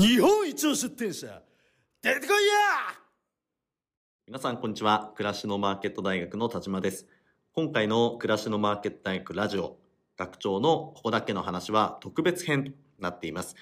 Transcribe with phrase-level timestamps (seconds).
[0.00, 1.42] 日本一の出店者
[2.00, 2.32] 出てこいや！
[4.28, 5.12] 皆さんこんにちは。
[5.16, 7.08] 暮らしのマーケット大学の田島です。
[7.52, 9.76] 今回の暮らしのマーケット大学ラジオ
[10.16, 12.70] 学長のここだけの話は特別編と
[13.00, 13.56] なっています。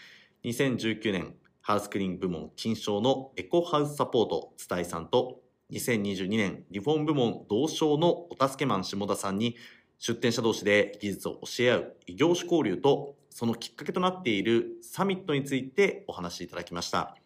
[0.44, 5.40] 2019年ハウスクリーニング部門金賞のエコハウスサポート伝えさんと
[5.72, 9.56] 2022年リフォーム部門同賞のお助けマン下田さんに
[9.98, 17.18] 出展者同士で技術を教え合う異業種交流とそのきっかけとなっているサミットについてお話しいただきました。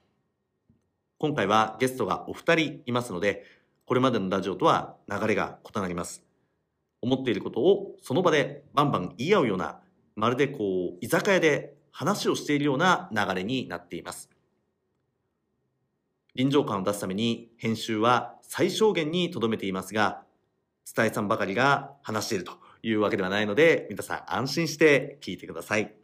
[1.18, 3.44] 今回はゲストがお二人いますので
[3.84, 6.24] これまでのラジオとは流れが異なります。
[7.00, 9.78] 思っていることをその場でバンバン言い合うような
[10.16, 14.30] まるでこう居酒屋で話をしているような流れになっています。
[16.34, 20.24] 臨場感を出すために編集は最小限にとどめていますが
[20.92, 25.99] 伝えさんばかりが話しているというわけではないので皆さん安心して聞いてください。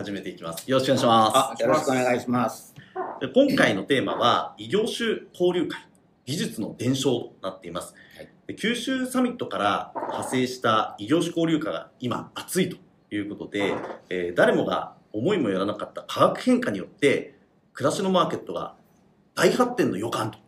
[0.00, 0.70] 始めていきます。
[0.70, 1.62] よろしくお願いします。
[1.62, 2.74] よろしくお願いします。
[3.20, 5.86] で今回のテーマは異業種交流会。
[6.24, 8.28] 技術の伝承となっています、はい。
[8.46, 12.76] で九州サミットから派生した異業種交流会が今熱いと
[13.14, 13.74] いうことで、
[14.08, 17.34] えー誰もが思いもよらなかった価格変化によって
[17.74, 18.76] 暮らしのマーケットが
[19.34, 20.38] 大発展の予感と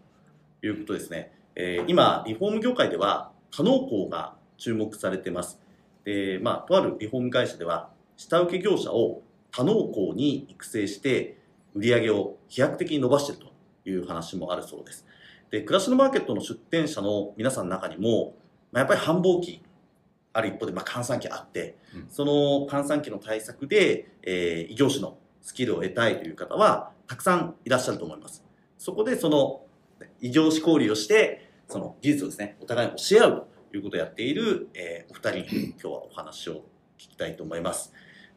[0.65, 5.61] いうことですね、えー今リフォーム業界では多能工が注目されてます。
[6.05, 11.39] でまあとあるリフォーム会社では下請け業者を多能工に育成して
[11.75, 13.43] 売り上げを飛躍的に伸ばしている
[13.85, 15.07] という話もあるそうです。
[15.51, 18.35] で、暮らしのマーケットの出店者の皆さんの中にも、
[18.73, 19.63] まあ、やっぱり繁忙期、
[20.33, 28.43] ある一方で、まあ、閑散期あって、うんその閑散期の対策で、えー異業種のスキルを得たいという方は、たくさんいらっしゃると思います。
[28.79, 29.63] そこで、その、
[30.21, 36.65] 異業種交流をして、その技術をですね、お互いに教え合うということをやっている、えーお二人に今日はお話を
[36.97, 37.93] 聞きたいと思います。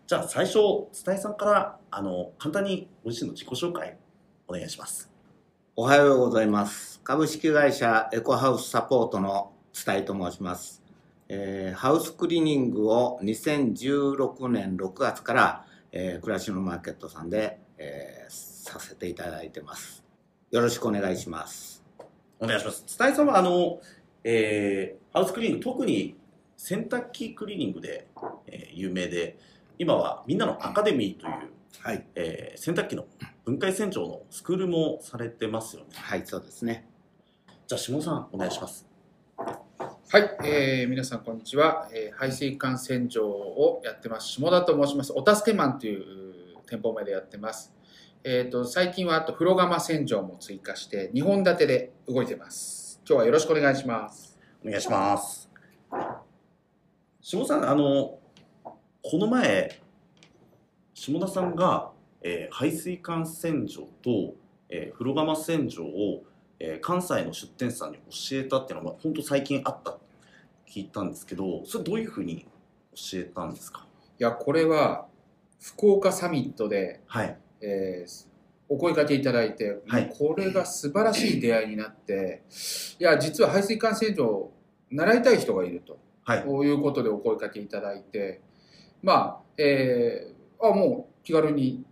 [0.08, 0.60] じゃあ最初、
[1.04, 3.98] 伝えさんから、あの、簡単にご自身の自己紹介、
[4.48, 5.10] お願いします。
[5.76, 7.02] おはようございます。
[7.04, 10.84] 株式会社エコハウスサポートの伝えと申します。
[11.28, 20.04] えーハウスクリーニングを2016年6月から、えー暮らしのマーケットさんで、えーさせていただいてます。
[20.52, 21.84] よろしくお願いします。
[22.40, 22.86] お願いします。
[23.00, 23.80] 伝えさんは、あの、
[24.24, 26.16] えーハウスクリーニング、特に
[26.58, 28.08] 洗濯機クリーニングで、
[28.46, 29.40] えー有名で、
[29.78, 32.06] 今はみんなのアカデミーという、はい。
[32.16, 33.06] えー洗濯機の
[33.44, 35.90] 分解洗浄のスクールもされてますよね。
[35.94, 36.90] はい、そうですね。
[37.68, 38.88] じゃあ、下さん、お願いします。
[39.38, 47.74] はい、えー皆さんこんにちは、えー排水管洗浄をやってます下田と申しますお助けマンという店舗名でやってます
[48.24, 55.48] えっ、と最近はあと風呂釜洗浄も追加して2本立てで動いてます今日はよろしくお願いしますお願いします。
[57.22, 58.18] 下さん、あの、
[59.08, 59.80] この前、
[60.96, 61.92] 下田さんが、
[62.24, 64.34] えー排水管洗浄と、
[64.68, 66.24] えー風呂釜洗浄を、
[66.60, 70.00] えー関西の出店者さんに教えたっていうのは、本当最近あった
[70.68, 72.48] 聞いたんですけど、それどういうふうに
[72.96, 73.86] 教えたんですか？
[74.20, 75.06] いやこれは
[75.62, 77.38] 福岡サミットで、はい。
[77.62, 78.28] えー
[78.68, 82.42] お声掛けいただいて、はいこれが素晴らしい出会いになって
[82.98, 84.54] いや実は排水管洗浄を
[84.90, 86.44] 習いたい人がいるとはい。
[86.44, 88.42] こういうことでお声かけいただいて、
[89.06, 91.86] まあ、えーあ、もう気軽に、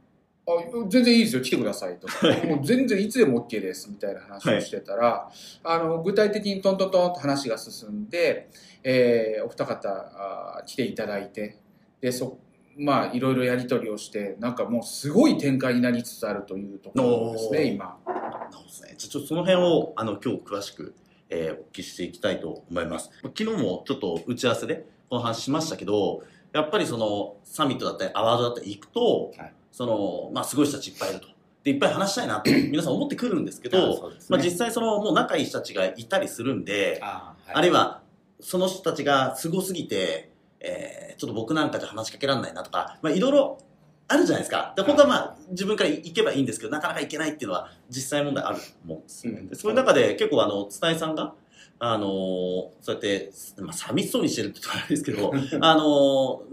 [0.48, 0.52] あ、
[0.90, 2.08] 全然いいですよ、来てくださいと。
[2.48, 5.30] もう全然いつでも OK です、みたいな話をしてたら、
[5.64, 8.50] あの、具体的にトントントンと話が進んで、
[8.84, 11.60] えーお二方あ来ていただいて、
[12.02, 12.40] で、そ、
[12.76, 18.00] まあ、いろいろやり取りをして、なんかもうすごい展開になりつつあるというところですね、今。
[18.08, 18.96] なるほどですね。
[18.98, 20.96] ちょっとその辺をあの今日詳しく、
[21.30, 23.12] えーお聞きしていきたいと思います。
[23.22, 31.28] 昨日もちょっと打ち合わせでこの話しましたけど、やっぱりそのサミットだったりアワードだったり行くと、はいそのまあすごい人たちいっぱいいると。
[31.64, 38.02] でいっぱい話したいなって 皆さん思ってくるんですけど、ねまあ実際そのもう仲いい人たちがいたりするんで、あーあるいは
[38.40, 43.58] その人たちがすごすぎて、えーちょっと僕なんかじゃ話しかけられないなとか、まあいろいろ
[44.08, 44.74] あるじゃないですか。
[44.76, 49.40] で、本当はまあ自分から行けばいいんですけど、なかなか行けないっていうのは実際問題あると思うんですよね。
[49.40, 51.34] うんでそういう中で結構あの、伝えさんが、
[51.86, 55.84] あのーそうやって、まあ寂しそうにしてるって言ったらあれですけど、 あのー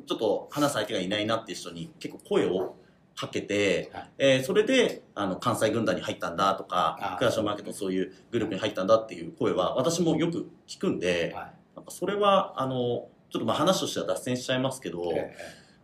[0.06, 2.74] ちょっと話す相手がいないなっていう人に結構声を
[3.14, 4.10] かけて、はい。
[4.18, 11.52] えーそれであの関西軍団に入ったんだとかクラッシュマーケットのそういうグループに入ったんだっていう声は私もよく聞くんで、はい。
[11.76, 15.32] なんかそれはあのちょっとまあ話としては脱線しちゃいますけど、え。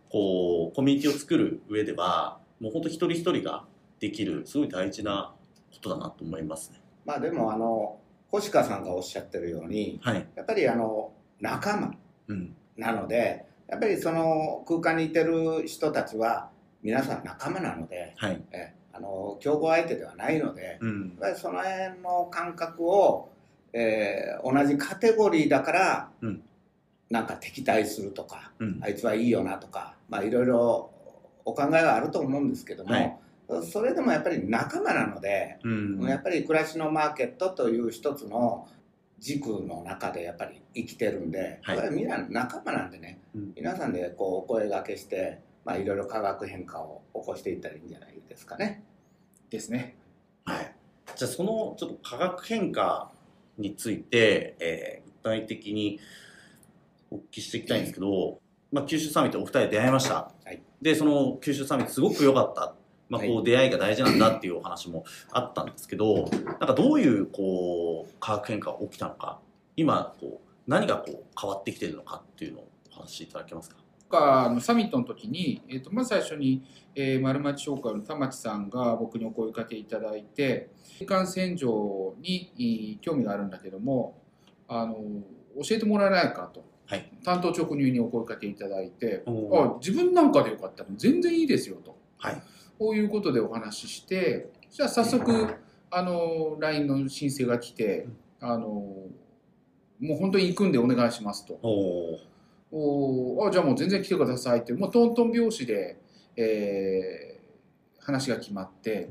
[0.09, 3.65] こうコミュニティを作る上ではもう本当一人一人が
[3.99, 5.33] できるすごい大事な
[5.71, 6.81] ことだなと思いますね。
[7.05, 7.99] まあでもあの
[8.31, 10.27] 星川さんがおっしゃってるようにはい。
[10.35, 11.93] やっぱりあの仲間
[12.27, 12.55] うん。
[12.77, 16.49] なのでやっぱりその空間にいてる人たちは
[16.83, 18.41] 皆さん仲間なので、はい。
[18.51, 21.31] えあの競合相手ではないので、うんやっ。
[21.31, 23.29] ぱりその辺の感覚を、
[23.73, 26.41] えー同じカテゴリーだから、うん
[27.09, 30.89] なんか敵対するとか、うんあいつはいいよなとか、まあ、いろいろ
[31.45, 33.17] お考えはあると思うんですけども、はい
[33.71, 36.01] それでもやっぱり仲間なので、うん。
[36.03, 38.67] やっぱり暮らしのマーケットという一つの
[39.19, 48.83] 軸の中でやっぱり生きてるんで、はいみんな仲間なんでね、うん皆さんでこうお声掛けして、まあ、いろいろ化学変化を起こしていったらいいんじゃないですかね。
[49.49, 49.97] ですね。
[50.45, 50.75] はい。
[51.15, 53.11] じゃあそのちょっと化学変化
[53.57, 55.99] について、えー具体的に
[57.11, 58.39] お聞きしていきたいんですけど、
[58.71, 60.13] まあ、九州サミットお二人で出会いました。
[60.45, 62.75] はいで、その九州サミットすごく良かった。
[63.09, 69.39] まあ、こはう出会いが大事なんだっていうお話もあったんですけど、なんかどういうこう化学変化が起きたのか、
[69.75, 73.77] 今こう何がこう変わってきてるのかっていうのをお話しいただけますか？
[74.09, 76.63] かあのサミットの時に、えー、とまず最初に、
[76.95, 80.69] えー、丸町商会の田町さんが僕にお声かけいただいて
[81.05, 84.21] 感染状にい興味があるんだけども
[84.69, 84.95] あの
[85.61, 87.11] 教えてもらえないかと、はい。
[87.25, 92.41] 担当直入にお声かけいただいておあ自分なんかでよかったら全然いいですよと、はい
[92.77, 95.55] こういうことでお話ししてじゃあ早速
[95.89, 98.07] あの LINE の申請が来て
[98.39, 98.69] あの
[99.99, 101.59] もう本当に行くんでお願いしますと。
[102.69, 105.97] おあじゃあもう全然来てくださいってもうトントン拍子で、
[106.35, 107.37] えー
[108.07, 109.09] 話が決まって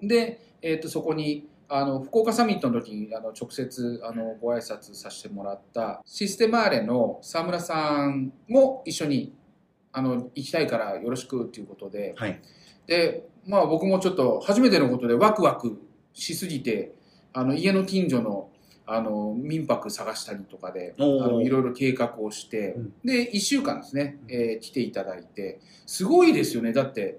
[0.00, 9.34] で、えー、とそこにあの福岡サミットの時にあの直接あのご挨拶させてもらったシステマーレの沢村さんも一緒に
[9.92, 12.14] あの行きたいからよろしくっていうことで。
[12.16, 12.40] はい。
[12.86, 15.78] で、まあ、僕もちょっと初めてのことでワクワク
[16.12, 16.94] しすぎて
[17.32, 18.50] あの家の近所の
[18.90, 22.92] あの民泊探したりとかであのいろいろ計画をして、うん。
[23.04, 25.60] で1週間ですね、えー来ていただいて。
[25.86, 26.72] すごいですよね。
[26.72, 27.18] だって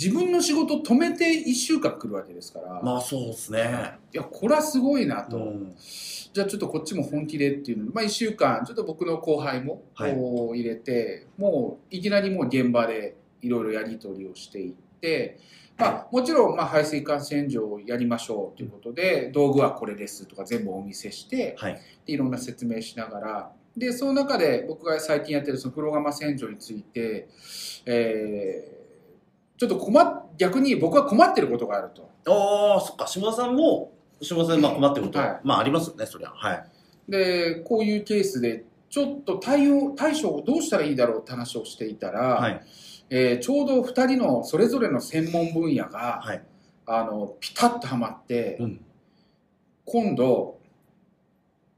[0.00, 3.98] 自分の仕事止めて1週間来るわけですから、まあそうですね。
[4.14, 5.76] いやこれはすごいなと、うん。
[5.76, 7.84] じゃあちょっとこっちも本気でっていうの。
[7.84, 10.14] で、まあ、1週間ちょっと僕の後輩もはい。
[10.14, 15.38] こう入れて、もういきなりもう現場でいろいろやり取りをしていって、
[15.76, 21.74] まあ、もちろんまあ排水管洗浄をやりましょうということで道具はこれですとか全部お見せしてはい。
[22.06, 23.52] でいろんな説明しながら。
[23.76, 27.28] でその中で僕が最近やってるその風呂釜洗浄について、
[27.84, 28.79] えー
[29.60, 32.08] ちょっと困っ逆に僕は困ってることがあると。
[32.26, 33.92] ああ、そっか、下田さんも、
[34.22, 36.30] 下田さんでまあ困ってること、はいまあありますよね、そりゃ。
[36.30, 36.64] はい。
[37.06, 42.62] でこういうケースでちょっと対応対処をどうしたらいいだろうって話をしていたら、はい。
[43.10, 46.42] えーちょうど2人のそれぞれの専門分野が、はい。
[46.86, 48.80] あのピタッとはまって、うん。
[49.84, 50.58] 今度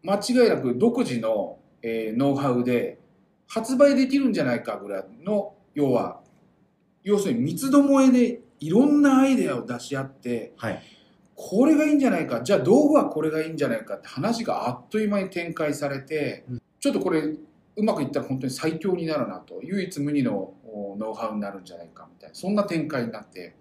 [0.04, 3.00] 間違いなく独自の、えーノウハウで
[3.48, 6.21] 発売できるんじゃないかぐらいの要は
[7.02, 10.82] 要するに三つどもえでいろんなアイデアを出し合ってはい。
[11.34, 23.54] これがいいんじゃないかじゃあ道具はこれがいいんじゃないかって話があっという間に展開されて、うんちょっとこれうまくいったら本当に最強になるなと唯一無二のおノウハウになるんじゃないかみたいなそんな展開になって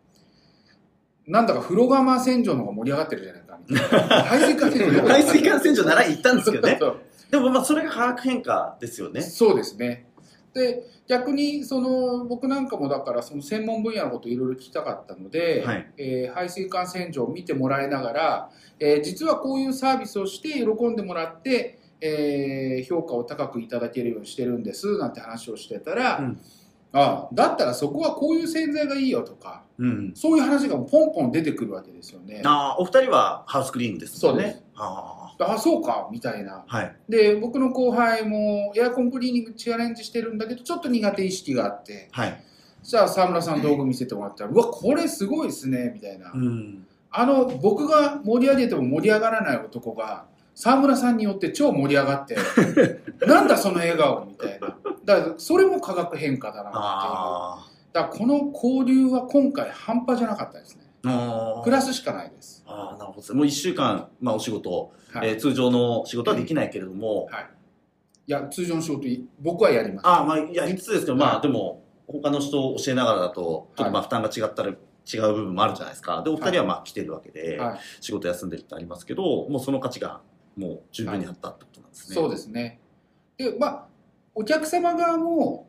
[1.28, 6.80] なんだか風呂釜洗浄の方が盛り上がってるじゃないかみたいな 排水管洗浄排水管洗浄習いに行ったんですけどね。
[7.30, 9.22] でもまあそれが化学変化ですよね。
[9.22, 10.08] そうですね。
[10.54, 26.42] で逆にその僕なんかもだからその専門分野のことをいろいろ聞きたかったので、はいえー排水管洗浄を見てもらいながら、えー実はこういうサービスをして喜んでもらって、えー評価を高くいただけるようにしてるんですなんて話をしてたら、うん
[26.94, 30.12] あだったらそこはこういう洗剤がいいよとかうん。
[30.14, 32.42] そういう話がポンポン出てくるわけですよね。
[32.44, 34.44] ああ、お二人はハウスクリーニングですもんね。
[34.44, 36.66] そうですああそうかみたいな。
[36.68, 36.78] あ。
[36.78, 36.96] はい。
[37.10, 42.44] で僕の後輩もエアコンクリーニングチャレンジしてるんだけどちょっと苦手意識があってはい。
[42.84, 46.88] じゃあ沢村さん道具見せてもらったら「うわこれすごいですね」みたいな、うん。
[47.12, 52.38] あの僕が盛り上げても盛り上がらない男が沢村さんによって超盛り上がって
[53.26, 60.88] なんだその笑顔みたいなだからそれも化学変化だなっていうあだからこの交流は今回半端じゃなかったですねあ。
[60.88, 63.36] あプラスしかないです、ああ、なるほど。
[63.36, 65.30] もう一週間、まあお仕事、はい。
[65.30, 67.28] えー通常の仕事はできないけれども、
[68.28, 68.32] い。
[68.32, 69.08] や通常の仕事
[69.40, 70.08] 僕はやります。
[70.08, 70.92] ああ、まあ、いや、いつ？
[70.92, 71.42] ですけど、まあ、はい。
[71.42, 76.22] でも、他の人を教えながらだと、ちょっとまあ、負担が違ったら、違う部分もあるじゃないですか。
[76.22, 77.80] で、お二人はまあ、来てるわけで、はい。
[78.00, 80.22] 仕事休んでるってありますけど、もうその価値が、
[80.56, 82.16] もう十分にあったってことなんですね。
[82.16, 82.80] そうですね。
[83.38, 83.88] で、まあ、
[84.36, 85.68] お客様側も、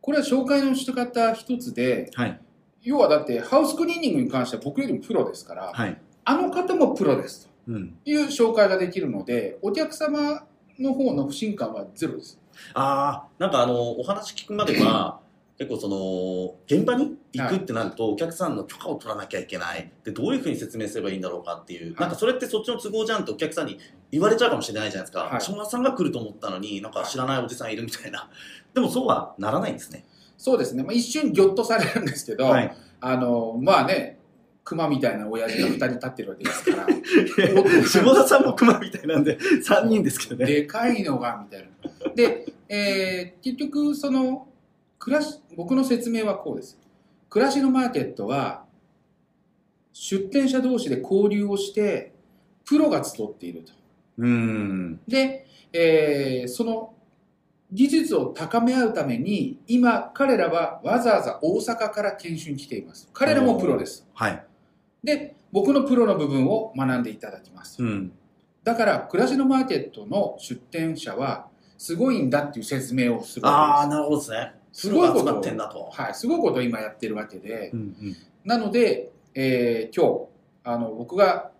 [0.00, 2.40] これは紹介の仕方一つで、はい。
[2.86, 6.00] 要はだって、ハウスクリーニングに関しては僕よりもプロですから、はい。
[6.24, 7.90] あの方もプロですうん。
[8.04, 10.44] という紹介ができるので、お客様
[10.78, 12.38] の方の不信感はゼロです。
[12.74, 15.18] ああ、なんかあの、お話聞くまでは、
[15.58, 19.90] 結構その、現場に行くってなると、お客さんの許可を取らなきゃいけない。
[20.04, 21.94] で、どういうふうに説明すればいいんだろうかっていう。
[21.98, 23.78] なんかそれってそっちの都合じゃんってお客さんに
[24.12, 25.24] 言われちゃうかもしれないじゃないですか。
[25.24, 28.30] はい昭和さんが来ると思ったのに、なんか知らないおじさんいるみたいな。
[28.74, 30.04] でもそうはならないんですね。
[30.36, 32.76] そうですね、まあ、一瞬ぎょっとされるんですけど、はい。
[33.00, 34.18] あのまあね
[34.64, 36.86] 熊みたいな親父が2人立ってるわけですから
[37.84, 40.46] 下田さんも熊みたいなんで、3人ですけどね。
[40.46, 41.68] でかいのがみたい
[42.04, 44.48] なで、えー結局その
[44.98, 46.78] 暮らし僕の説明はこうです
[47.30, 48.64] 暮らしのマーケットは
[49.92, 52.12] 出店者同士で交流をして
[52.64, 53.72] プロが集っていると
[54.18, 55.00] うーん。
[55.06, 56.92] で、えーその
[57.72, 64.44] 技術を高め合うために今彼らはわざわざ大阪から研修に来ています彼らもプロですはい。
[65.02, 68.12] で僕のプロの部分を学んでいただきますうん。
[68.62, 74.54] だから暮らしのマーケットの出店者はすごいんだっていう説明をするああ、なるほどですね。
[74.72, 75.90] すごいことってんだと。
[75.92, 78.16] す、はい、すごいことを今やってるわけでうんうん。
[78.44, 81.52] なので、えー今日あの僕が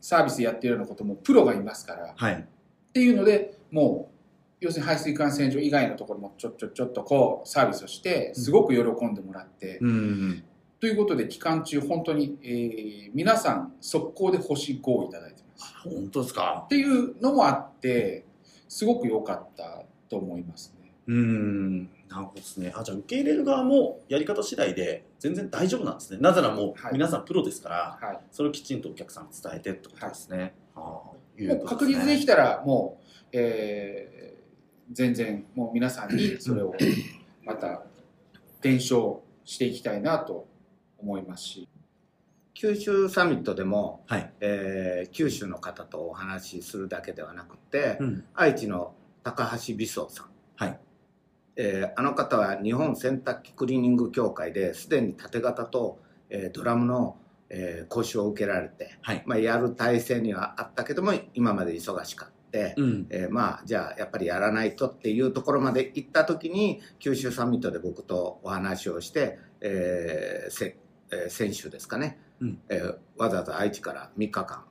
[0.00, 2.34] サービスやってるようなこともプロがいますからはい。
[2.34, 4.19] っていうのでもう
[4.60, 9.88] 要するに排水管洗浄以外のところもちょっちょちょっとこうサービスをしてすごく喜んでもらって、うん。
[9.88, 10.44] うん。
[10.80, 15.74] ということで期間中本当に、えー皆さん速攻で星5をいただいてます。
[15.84, 16.62] 本当ですか？
[16.66, 18.24] っていうのもあって
[18.68, 20.92] すごく良かったと思いますね。
[21.06, 22.72] うーん、なるほどですね。
[22.76, 26.18] あ、じゃあ受け入れる側もやり方次第で全然大丈夫なんですね。
[26.20, 26.92] なぜならもうはい。
[26.92, 28.20] 皆さんプロですから、はい。
[28.30, 30.54] それをきちんとお客さんに伝えてってことですね。
[30.76, 32.04] ああ、いうもうことですね。
[32.04, 34.19] 確実できたらもう、えー
[34.90, 36.74] 全然もう皆さんにそれを
[37.44, 37.82] また
[38.60, 40.46] 伝承していきたいなと
[40.98, 41.68] 思いますし
[42.60, 44.30] 九州サミットでも、はい。
[44.40, 48.24] えー九州の方とお話しするだけではなくて、うん。
[48.34, 48.92] 愛知の
[49.22, 50.78] 高橋美壮さん、はい。
[51.56, 57.16] えーあの方は日本洗濯機クリーニング協会ですでに縦型と、えードラムの、
[57.48, 59.22] えー講習を受けられて、はい。
[59.24, 62.39] まあ、やる体制にはあったけども今まで忙しかった。
[62.76, 63.06] うん。
[63.10, 70.76] えーまあじゃあやっぱりやらないとっていうところまで行った時に九州サミットで僕とお話をして、えーせ
[71.10, 72.58] えー先週ですかね、うん。
[72.68, 74.64] えーわざわざ愛知から3日間、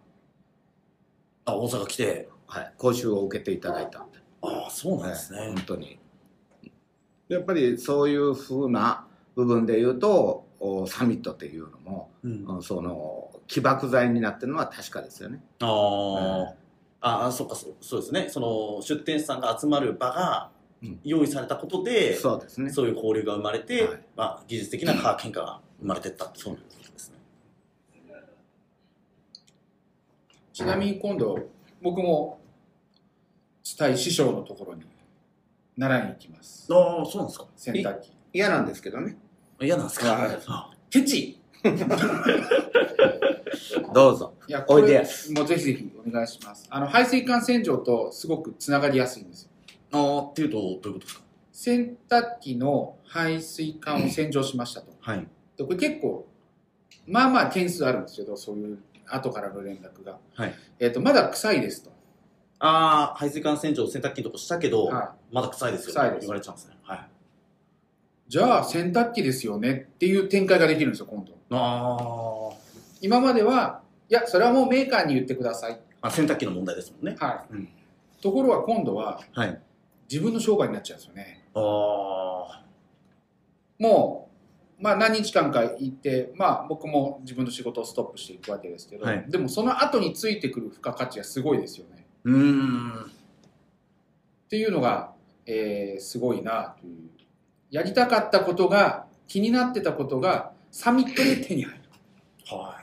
[1.45, 4.03] あ、大阪来て、はい、講習を受けていただいた。
[4.03, 5.39] んで、ああ、そうなんですね。
[5.47, 5.99] 本当に。
[7.27, 9.05] やっぱりそういうふうな
[9.35, 15.41] 部分で言うとおサミットっていうのも、うん、その起爆剤になってるのは確かですよね。
[15.59, 16.53] あ、
[17.01, 18.27] ああ、そっかそう、そうですね。
[18.29, 20.51] その出店者さんが集まる場が
[20.81, 22.69] うん用意されたことで、そうですね。
[22.69, 26.51] そういう交流が生まれて、はいまあ、技術的なカー喧嘩が生まれてったっていうこ
[26.85, 27.15] とですね。
[30.53, 31.49] ちなみに今度
[31.81, 32.39] 僕も
[33.77, 34.83] 伝え師匠のところに
[35.77, 37.45] 習いに行きますああ、そうなんですか。
[37.55, 39.17] 洗濯機嫌なんですけどね。
[39.61, 40.71] 嫌なんですか？
[40.89, 41.38] ケチ
[43.93, 44.33] どうぞ。
[44.47, 46.65] いやおいでやこれもうぜひぜひお願いします。
[46.69, 49.49] あの排水管洗浄とすごくつながりやすいんですよ。
[49.91, 51.21] あーっていうと、どういうことですか？
[51.51, 54.87] 洗濯機の排水管を洗浄しましたと。
[55.01, 55.27] はい。
[55.57, 56.25] でこれ結構
[57.05, 60.53] まあまあ件数あるんですけどそういう後からの連絡が、はい。
[60.79, 61.91] えっとまだ臭いですと、
[62.59, 66.19] ああ、排水管洗浄、洗濯機のとこしたけど、はまだ臭いですよ、臭いです。
[66.21, 66.77] 言われちゃうんですね。
[66.83, 66.99] はい。
[66.99, 67.01] い、
[68.27, 72.49] じゃあ洗濯機ですよねっていう展開ができるんですよ今度あ
[73.01, 77.15] 今まではいやそれはもうメーカーに言ってください、あ、洗濯機の問題ですもんね。
[77.19, 77.53] はい。
[77.53, 77.69] うん。
[78.21, 79.61] ところが今度ははい。
[80.11, 81.45] 自分の商売になっちゃうんですよね。
[81.53, 82.63] ああ、
[83.77, 84.29] も
[84.79, 89.25] う、まあ、何日間か行って、まあ、僕も自分の仕事をストップしていくわけですけど、はい。
[89.27, 92.07] でもその後についてくる付加価値がすごいですよね。
[92.23, 93.03] うーん。
[93.03, 95.13] っていうのが、
[95.45, 97.09] えーすごいなという。
[97.69, 101.79] やりたかったことが気になってたことがサミットで手に入る。
[102.45, 102.75] は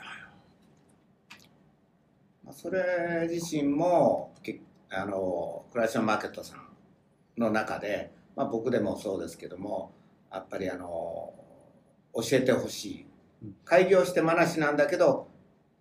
[2.44, 9.92] まあそれ自身もけあのクラッシュマーケットさんの中で、まあ、僕でもそうですけども
[10.32, 11.34] やっぱりあの
[12.14, 13.02] 教えてほしい。
[13.02, 13.06] うん
[13.64, 15.28] 開業して話なんだけど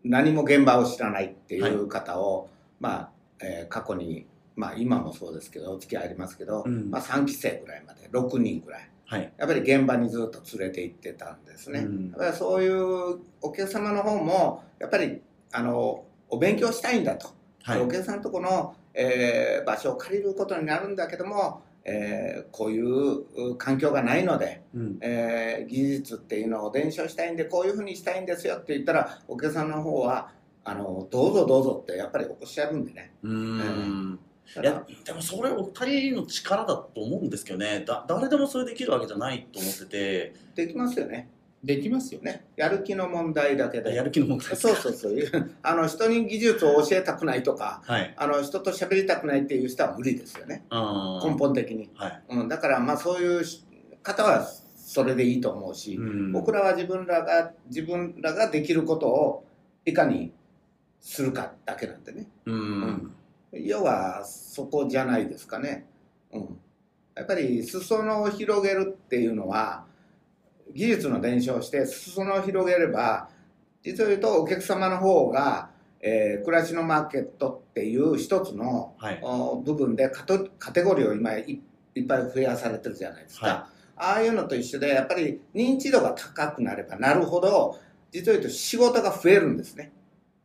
[0.04, 3.10] 何も現場を知らないっていう方を、まあ、
[3.40, 6.92] えー過去に、まあ、今もそうですけどお付き合いありますけど、うん。
[6.92, 8.95] まあ、3期生ぐらいまで6人ぐらいい。
[9.08, 9.34] はい。
[9.38, 11.80] やっぱり現場にずっと連れて行ってたんですね。
[11.80, 15.22] うんやっぱりそういうお客様の方もやっぱり
[15.52, 17.30] あのお勉強したいんだと、
[17.64, 17.88] はいお。
[17.88, 24.98] 客さんのとこの、えー場所を借りることになるんだけども、えーこういうう環境がないので、うん。
[25.02, 30.32] えー技術っていうのを伝承したいんでこういうふうにしたいんですよって言ったらお客さんの方は
[30.64, 33.60] あのどうぞどうぞってやっぱりおっしゃるんでねうーん。
[33.60, 33.72] ただ
[34.62, 37.84] いやでもそれお二人の力だと思うんですけどね。
[37.86, 40.34] だ誰でもそれできるわけじゃないと思ってて。
[40.56, 41.30] できますよね。
[41.64, 42.22] できますよ。
[42.22, 42.32] ね。
[42.32, 43.96] ねやる気の問題だけで。
[43.96, 44.50] やる気の問題。
[44.50, 45.16] ですそうそうそう。
[45.64, 48.14] あの人に技術を教えたくないとかはい。
[48.16, 50.64] あの人と喋りたくないっていう人は無理ですよね。
[50.72, 52.24] 根本的に、はい。
[52.30, 53.44] うん、だからまあそういう
[54.04, 56.32] 方はそれでいいと思うし、うん。
[56.32, 59.46] 僕らは自分らが自分らができることを
[59.86, 60.32] いかに
[61.02, 62.28] するかだけなんでね。
[62.46, 63.16] うん
[63.64, 65.86] 要はそこじゃないですかね、
[66.32, 66.60] うん、
[67.16, 69.86] やっぱり裾野を広げるっていうのは
[70.74, 73.30] 技術の伝承をして裾野を広げれば
[73.84, 75.70] 実を言うとお客様の方が、
[76.02, 79.20] えー暮らしのマーケットっていう一つのはい。
[79.22, 81.62] お部分でカテゴリーを今い
[81.96, 87.80] いっぱい増やされてるじゃないですか、はああいうのと一緒でやっぱり認知度が高くなればなるほど
[88.12, 89.92] 実を言うと仕事が増えるんですね。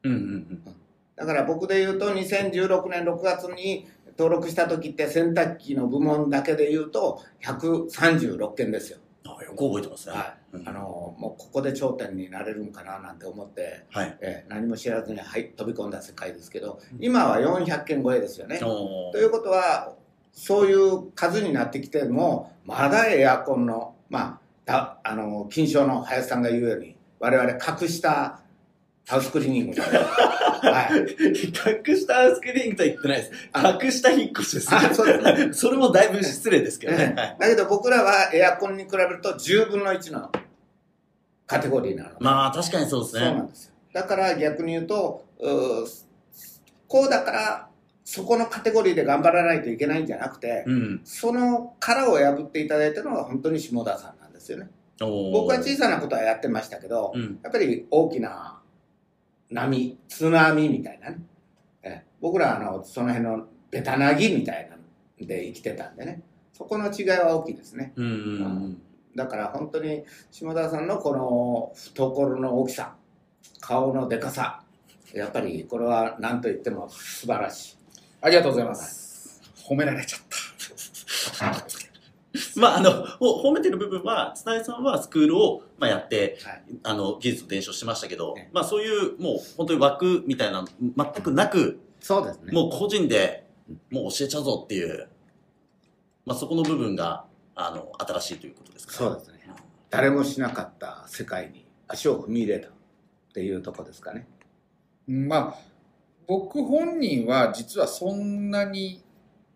[0.04, 0.79] うんうん
[1.20, 3.86] だから僕で言うと2016年6月に
[4.16, 10.14] 登録した時って洗濯機の部門だけで言うと136件ですよ、あよく覚えてますね。
[10.14, 10.56] はい。
[10.56, 10.68] うん。
[10.68, 14.16] あのもうここで頂点になれるんかななんて思って、はい。
[14.22, 19.92] えー何も知らずに、はい、飛び込んだ世界ですけど今は400件超えですよね、ということは
[20.32, 28.40] そういう数になってきてもまだエアコンのまあだあの金賞の林さんが言うように我々隠した
[29.06, 31.00] ハウスクリーニングじゃない、はい、
[31.88, 33.32] 隠したハウスクリーニングとは言ってないです。
[33.52, 33.78] あ。
[33.82, 34.74] 隠した引っ越しです。
[34.74, 35.52] あそうですね。
[35.54, 40.30] それもだいぶ失礼ですけどね、はいだけど僕らはエアコンに比べると10分の1の
[41.46, 42.10] カテゴリーなの。
[42.10, 43.72] で、まあ確かにそうですそうなねんですよ。
[43.92, 45.86] だから逆に言うとうー
[46.86, 47.70] こうだから
[48.04, 51.00] そこのカテゴリーで頑張らないといけないんじゃなくて、うん。
[51.04, 54.68] その殻を破っていただいたのが本当に下田さんなんですよね。
[54.98, 57.38] 僕僕は小さなことはやってましたけど、うん。
[57.42, 58.59] やっぱり大きな
[59.50, 61.18] 波津波みたいなね。
[61.82, 66.22] え僕らはあのその辺のベタなぎみたいなんで生きてたんでね。
[66.52, 67.92] そこの違いは大きいですね。
[67.96, 68.82] うんうん
[69.16, 72.94] だから本当に下田さんのこの懐の大きさ
[73.58, 74.62] 顔のでかさ
[75.12, 77.76] やっぱりこれは何と言っても素晴らしい。
[78.22, 79.40] ありがとうございます。
[79.68, 80.20] 褒められちゃっ
[81.38, 81.69] た。
[82.56, 86.62] まああのほ褒めてる部分は伝えさんはスクールを、まあ、やってはい。
[86.82, 92.52] あの技術を伝承してましたけどええ、まあ、そういうもう本当に枠みたいな全くなくそうですね。
[92.52, 93.46] もう個人で
[93.90, 95.08] もう教えちゃうぞっていう、
[96.26, 99.40] まあ、そこの部分があの新しいということですかそうですね。
[99.90, 102.72] 誰もしなかった世界に足を踏み入れたっ
[103.34, 104.26] ていうとこですかね。
[105.06, 105.58] まあ、
[106.26, 109.02] 僕本人は実はそんなに、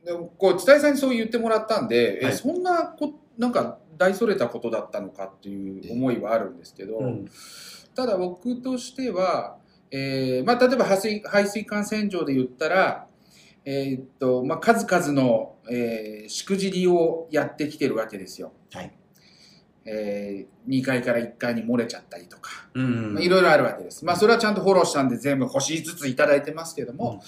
[0.05, 2.33] でもこう、伝えさんにそう言ってもらったんで、はい。
[2.33, 7.29] え、そんなこ、なんか大それたことだったのかっていう思いはあるんですけど、うん。
[7.95, 9.57] ただ僕としては、
[9.91, 13.07] えーまあ、例えば排水排水管洗浄で言ったら、
[13.65, 18.53] えーっとまあ、数々の、えーしくじりをやってきてるわけですよ。
[18.73, 18.93] はい。
[19.87, 22.51] えー2階から1階に漏れちゃったりとか、
[23.21, 24.05] いろいろあるわけです。
[24.05, 27.23] まあ、それはちゃんとフォローしたんで全部星ずついただいてますけども、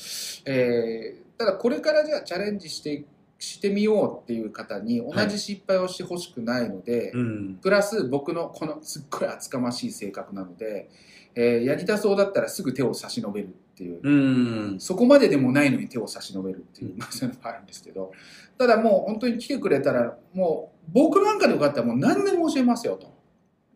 [0.47, 3.05] えーただこれからじゃあチャレンジして
[3.38, 7.59] してみようっていう方に同じ失敗をしてほしくないので、うん。
[7.61, 10.88] プラス僕のこのすっごい厚かましい性格なので、
[11.35, 14.11] えーやりたそうだったらすぐ手を差し伸べるっていう、う
[14.77, 14.81] ん。
[14.81, 18.12] そこまででもないのに手を差し伸べるっていう、まあそういうのもあるんですけど、
[18.57, 23.14] ただもう本当に来てくれたら、もう僕なんかでよかったらもう何でも教えますよと。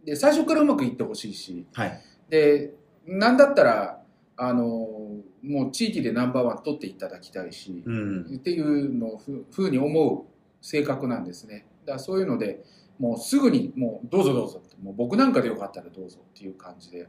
[0.06, 2.00] で、最初からうまくいってほしいし、はい。
[2.30, 2.72] で、
[3.06, 4.02] なんだったら、
[4.38, 4.99] あの、
[5.42, 8.34] もう地域でナンバーワン取っていただきたいし、うん。
[8.36, 10.24] っていうのをふふうに思う
[10.60, 11.66] 性格なんですね。
[11.86, 12.64] だからそういうので、
[12.98, 17.08] もうすぐに、もうどうぞどうぞって、もう僕なんかでよかったらどうぞっていう感じで、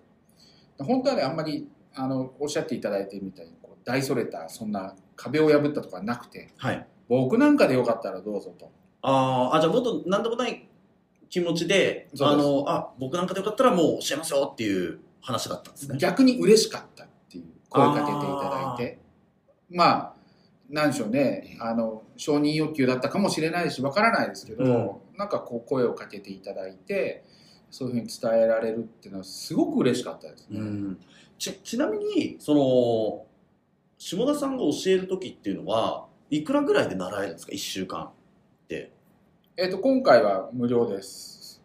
[0.80, 6.88] 本当はね、あんまり、あの、おっしゃっていただいてるみたいに、こう大それた、そんな壁を破ったとかはなくて、はい。
[7.10, 8.72] 僕なんかでよかったらどうぞと。
[9.02, 10.68] あーあじゃあもっと何でもない
[11.30, 15.98] 気持ちであのあ僕なんかでよかったらもう教えますよっていう話だったんですね。
[15.98, 17.06] 逆に嬉しかった
[17.72, 19.00] 声かけていただいて。
[19.70, 20.14] まあ
[20.70, 21.58] なんでしょうね。
[21.60, 27.24] あの承認欲求だったかもしれないしわからないですけど、なんかこう声をかけていただいて
[27.70, 30.60] そういうふうに伝えられるっていうのはすごく嬉しかったですね。
[30.60, 30.98] うん。
[31.38, 33.26] ちちなみにその
[33.98, 38.12] 下田さんが教える時っていうのはいくらぐらいで習えるんですか？1週間っ
[38.68, 38.92] て。
[39.58, 41.62] えっ、と今回は無料です。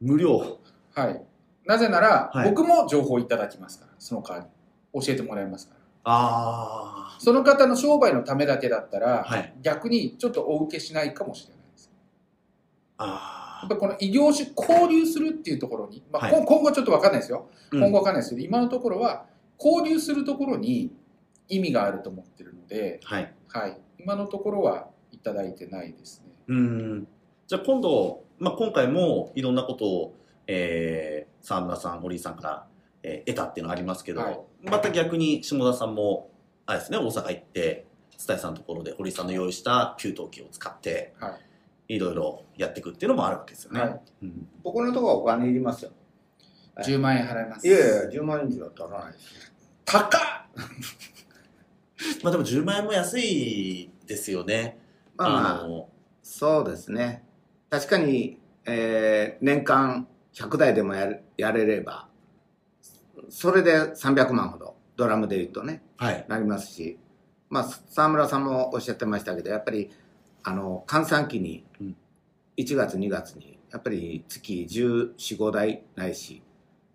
[0.00, 0.58] 無料。
[0.94, 1.22] はい。
[1.66, 2.50] なぜなら、はい。
[2.50, 4.50] 僕も情報いただきますからその代わり
[5.00, 5.74] 教えてもらいますか？
[5.74, 5.80] ら。
[6.04, 11.90] あその方の商売のためだけだったら、はい逆にちょっとお受けしないかもしれないです。
[12.98, 19.26] あやっぱりこの異業種交流するっていうところに、まあ、はい今今後ちょっと分かんないですよ、うん今後分かんないですけど今のところは
[19.58, 20.92] 交流するところに
[21.48, 23.32] 意味があると思ってるので、はい。
[23.48, 26.32] はい、今のところはいただいてないですね。
[26.48, 27.08] うん。
[27.46, 30.14] じゃあ今度、まあ、今回もいろんなことを、
[30.46, 32.66] えー、沢村さん、堀井さんから、
[33.02, 36.30] えー得たっていうのがありますけど、はいまた逆に下田さんも、
[36.66, 41.38] あれですね、大阪行って、蔦井さんのところで堀井さんの用意した給湯器を使って、は
[41.86, 43.80] いろいろやっていくっていうのもあるわけですよね。
[43.80, 45.92] はいうん僕のところはお金いりますよ。
[46.74, 47.66] はい10万円払います。
[47.66, 49.52] いやいや、10万円以上は取らないです。
[49.84, 50.10] 高っ
[52.22, 54.78] まあでも10万円も安いですよね。
[55.16, 55.88] まあまあ、の
[56.22, 57.24] そうですね。
[57.70, 62.08] 確かに、えー年間100台でもやれやれれば、
[63.28, 66.24] それで300万ほど、ドラムで言うとね、はい。
[66.28, 66.98] なりますし、
[67.50, 69.90] まあ、沢村さんもおっしゃってましたけど、やっぱり、
[70.42, 71.96] あの、閑散期にうん、
[72.56, 76.42] 1月、2月に、やっぱり月14、5台ないし、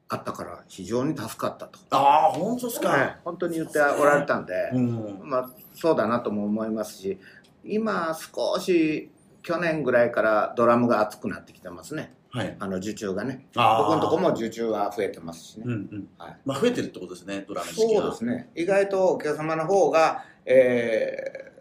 [0.09, 1.79] あったから非常に助かったと。
[1.91, 2.89] ああ、本当ですか。
[2.89, 5.19] はい本当に言っておられたんで、うん。
[5.23, 7.19] まあ、そうだなとも思いますし、
[7.63, 12.13] 今少し去年ぐらいからドラムが熱くなってきてますね。
[12.33, 12.55] はい。
[12.59, 13.47] あの受注がね。
[13.55, 14.29] あ僕のとこも。
[14.29, 15.63] も受注は増えてますしね。
[15.67, 16.07] うんうん。
[16.17, 18.01] はいまあ増えてるってことですね、ドラム式が。
[18.01, 18.49] そうですね。
[18.55, 21.53] 意外とお客様の方が、えー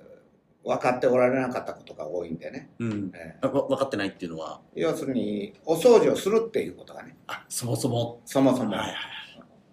[0.65, 2.71] 分かっておられなかったことが多いんでね。
[2.79, 3.11] うん。
[3.17, 8.21] えあわ分かってないっていうのは、ー要するに、お掃除をするっていうことがね、あ、そもそも。
[8.25, 8.71] そもそも。
[8.71, 8.95] はいはい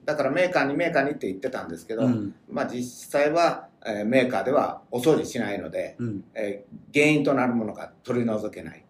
[0.05, 2.13] だからメーカーにメーカーにって言ってたんですけど、はい。
[2.13, 2.35] うん。
[2.49, 6.23] まあ実際は、えーメーカーではお掃除しないので、うん。
[6.33, 8.83] えー原因となるものが取り除けない。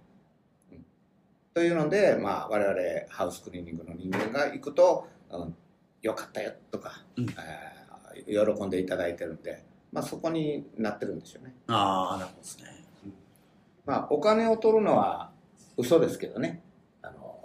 [1.56, 5.56] うんというので、まあ、我々ハウスクリーニングの人間が行くと、うん、
[6.02, 7.80] よかったよとか、うんえー
[8.28, 11.56] 喜んでいただいてるんで、まあ、そこになってるんでしょうね。
[11.68, 12.66] ああ、なるほどですね。
[13.86, 15.32] まあ、お金を取るのは
[15.78, 16.62] 嘘ですけどね。
[17.02, 17.40] あの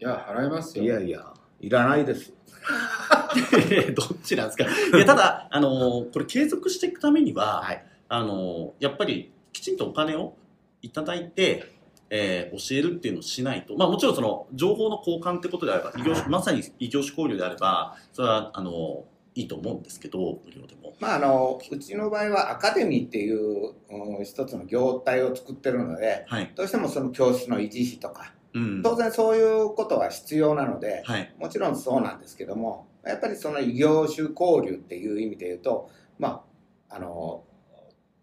[0.00, 0.84] いや、払いますよ。
[0.84, 2.32] いやいや、いらないです。
[3.94, 4.64] どっちなんですか？
[4.64, 10.34] いや、 ただ、あのこれ継続していくためには、はいあのやっぱりきちんとお金を
[10.82, 11.72] いただいて、
[12.10, 20.94] えー教えるっていうのをしないと、まあもちろんその情報の交換ってことであれば、異業種まさに異業種交流であれば、それは、あのいいと思うんですけど、無料でも。
[20.98, 26.52] まあ、あのうちの場合はアカデミーっていう、うん一つの業態を作ってるのではい。
[26.54, 28.82] どうしてもその教室の維持費とかうん。
[28.82, 31.34] 当然そういうことは必要なので、はい。
[31.38, 36.44] もちろんそうなんですけどもやっぱりその異業種交流っていう意味で言うとま
[36.90, 37.44] ああの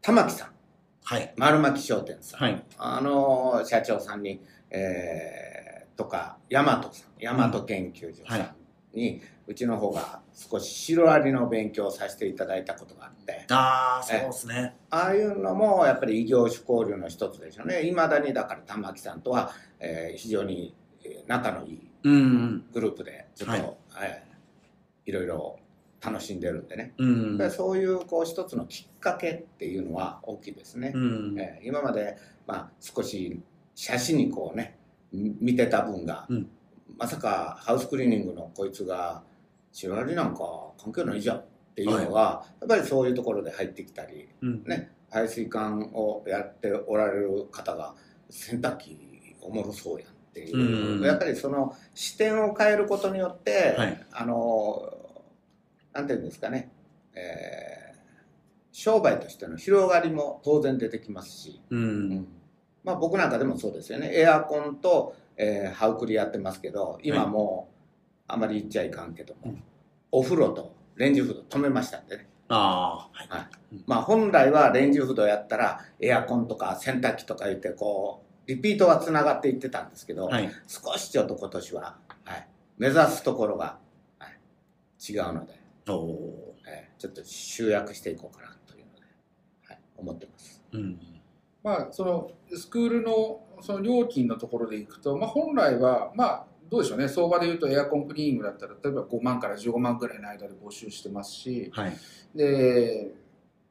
[0.01, 0.49] 玉木さん
[1.09, 1.33] はい。
[1.37, 2.63] 丸巻商店さん、はい。
[2.77, 8.55] あの社長さんに、えーとか大和さん大和研究所さん
[8.93, 14.75] に、うちの方が少しシロアリの勉強をさせていただいたことがあってああ、そうですね。
[14.89, 22.65] ああいうのもやっぱり異業種交流の一つでしょうねいまだにだから玉木さんとは、えー非常にえー仲のいいうん。
[22.73, 23.61] グループでちょっと、はい
[24.01, 24.23] はい
[25.05, 25.57] いろいろ
[26.03, 27.37] 楽しんでるんでね、うん。
[27.37, 31.35] でそういうこう一つのきっかけっていうのは大きいですね、うん。
[31.39, 33.41] えー今まで、まあ、少し
[33.75, 34.77] 写真にこうね
[35.11, 36.49] み見てた分が、うん。
[36.97, 39.23] まさかハウスクリーニングのこいつが
[39.71, 40.39] シロアリなんか
[40.81, 44.63] 関係ないじゃんっていうのが、やっぱりそういうところで入ってきたりうん。
[44.65, 47.95] ね排水管をやっておられる方が
[48.29, 51.03] 洗濯機おもろそうやんっていう、うん。
[51.03, 54.05] やっぱりその視点を変えることによって、はい。
[54.11, 54.93] あの
[55.97, 56.71] なんていうんですかね、
[57.15, 57.87] えー
[58.71, 62.27] 商売としての広がりも当然出てきますし、うん。
[62.83, 64.11] まあ、僕なんかでもそうですよね。
[64.13, 69.63] エアコンと、えーハウクリやってますけど今もうあまり言っちゃいかんけども、うん。
[70.11, 72.27] お風呂とレンジフード止めましたんでね。
[72.49, 73.47] ああ、はい。
[73.87, 80.51] まあ本来はレンジフードやったらエアコンとか洗濯機とか言ってこうリピートはつながっていってたんですけど、はい。
[80.67, 83.79] 少しちょっと今年は、はい、目指すところが、
[84.19, 84.37] はい、
[85.11, 85.56] 違うので、
[85.93, 89.01] おおえーちょっと集約していこうかなというので、
[89.67, 90.61] はい、思ってます。
[90.73, 90.77] ー。
[90.77, 90.99] うん。
[91.63, 101.97] まあ、そのスクールのその料金のところでいくと、まあ、本来は、まあ、どうでしょうね、相場でいうとエアコンクリーニングだったら、例えば5万から15万ぐらいの間で募集してますし、はい。
[102.35, 103.11] で、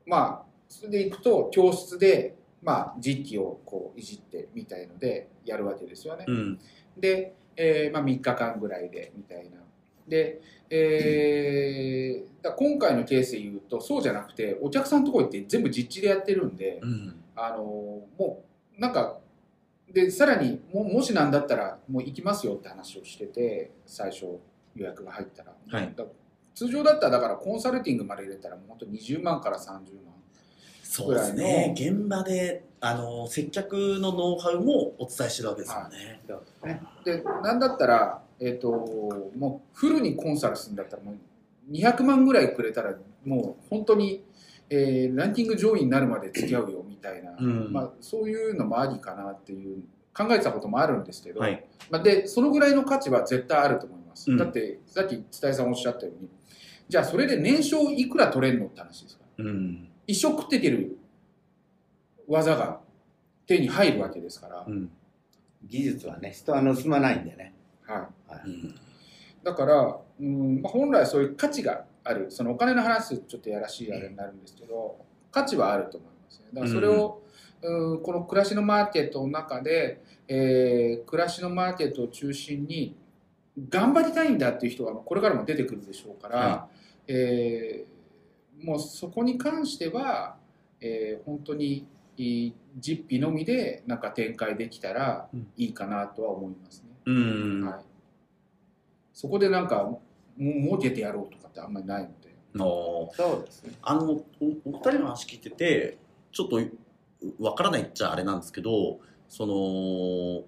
[0.07, 6.25] まあ、それでいくと、教室で、まあ、実機をこういじってみたいのでやるわけですよね。
[6.27, 6.59] うん。
[6.97, 9.66] で、えーまあ、3日間ぐらいでみたいな。
[10.09, 10.41] で、
[10.71, 17.23] えーだ今回のケースで言うとそうじゃなくてお客さんのところ行って全部実地でやってるんで、うん。
[17.35, 18.45] あのも
[18.77, 19.19] うなんか
[19.93, 24.39] でさらにももしなんだったらもう行きますよって話をしてて最初
[24.75, 26.05] 予約が入ったら,、はいだ
[26.55, 30.17] 通常だったらだからコンサルティングまで入れたらもう本当20万から30万
[30.83, 31.75] そうですね。
[31.77, 36.21] 現場で、あの、接客のノウハウもお伝えしてるわけですよね。
[36.27, 38.71] そうですねでなんだったら、えっと
[39.37, 42.95] もうフルにコンサルするんだったらもう200万ぐらいくれたら
[43.25, 44.25] もう本当に、
[44.71, 49.83] えーランキング上位になるまで付き合うよみたいな、うんまあ、そういうのもありかなっていう
[50.17, 51.65] 考えてたこともあるんですけど、はい。
[51.91, 56.29] まあ、でそのぐらいの価値は絶対あると思います、うんだってさっき伝えさんおっしゃったように
[56.89, 59.89] じゃあそれで年商いくら取れるのって話ですからうん。
[60.07, 60.99] 一生食っていける
[62.27, 62.81] 技が
[63.47, 64.91] 手に入るわけですから、うん。
[65.65, 67.55] 技術はね人は盗まないんでね、
[67.87, 68.09] は
[68.47, 68.75] い。
[69.45, 72.31] だから、うんまあ、本来そういう価値がある。
[72.31, 74.99] そのお金の話ちょっとやらしいあれになるんですけど
[75.31, 76.47] 価値はあると思いますね。
[76.53, 77.23] だからそれを、
[77.63, 82.97] うん、この暮らしのマーケットの中で、えー暮らしのマーケットを中心に
[83.69, 86.69] 頑張りたいんだっていう人がこれからも出てくるでしょうから、は
[87.07, 90.37] えーもうそこに関しては、
[90.81, 96.96] えー本当にいい実費のみでなんか展開できたらいいかなとは思いますね。
[97.07, 97.65] うん。
[97.65, 97.85] はい、
[99.13, 100.03] そこでなんかも
[100.37, 102.27] 儲けてやろうとかってあんまりないので。
[102.57, 103.73] のそうですね。
[103.83, 104.25] あのお
[104.65, 105.99] お二人の話聞いてて
[106.33, 106.61] ちょっと
[107.39, 110.45] わからないっちゃあれなんですけどその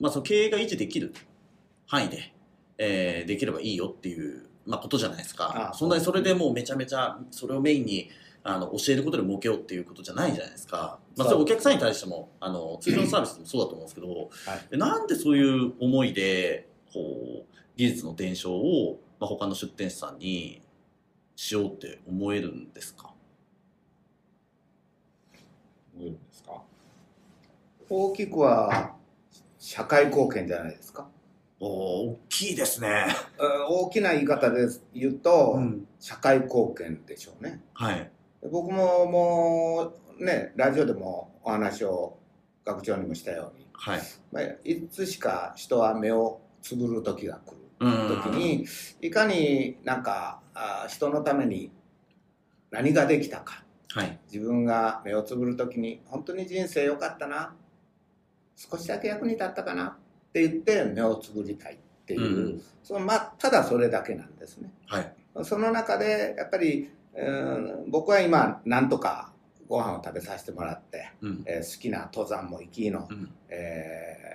[0.00, 1.14] まあその経営が維持できる
[1.86, 2.34] 範囲で、
[2.78, 5.72] えーできればいいよっていう、まあ、ことじゃないですか。
[5.74, 8.10] そんなにそれでもうめちゃめちゃそれをメインに
[8.46, 14.30] あの教えることで儲けようっていうことじゃないじゃないですか、まあ、それお客さんに対してもあの通常のサービスでもそうだと思うんですけど、
[14.70, 20.62] でなんでそういう思いでこう技術の伝承を、まあ、他の出店者さんに
[21.34, 23.14] しようって思えるんですか？
[25.96, 26.62] どういうんですか？
[27.88, 28.94] 大きくは
[29.58, 31.08] 社会貢献じゃないですか。
[31.60, 33.06] おー大きいですね。
[33.38, 37.62] うん大きな言い方で言うと、ん、社会貢献でしょうね。
[37.72, 38.10] はい。
[38.50, 42.18] 僕ももうねラジオでもお話を
[42.64, 44.00] 学長にもしたように、はい。
[44.32, 48.66] まあ、いつしか人は目をつぶる時が来るうん時に
[49.00, 51.70] いかになんかあ人のために
[52.70, 54.18] 何ができたかはい。
[54.32, 57.54] 自分が目をつぶる時に本当に人生良かったな
[58.56, 61.76] 少しだけ役に立ったかなって言って目をつぶりたいっ
[62.06, 62.24] ていう、う
[62.56, 64.70] んそのまあ、ただそれだけなんですね。
[64.86, 65.14] はい。
[65.42, 69.32] その中でやっぱり、うん僕は今なんとか
[69.68, 71.42] ご飯を食べさせてもらって、うん。
[71.46, 73.30] えー好きな登山も行きの、うん。
[73.48, 74.34] えー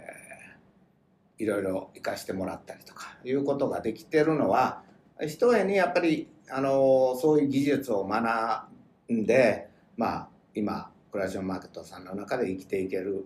[1.42, 4.82] いろいろ行かしてもらったりとかいうことができてるのは
[5.22, 8.68] ひとえにやっぱり、あのそういう技術を学
[9.12, 13.26] んで、まあ、今暮らしのマーケットさんの中で生きていける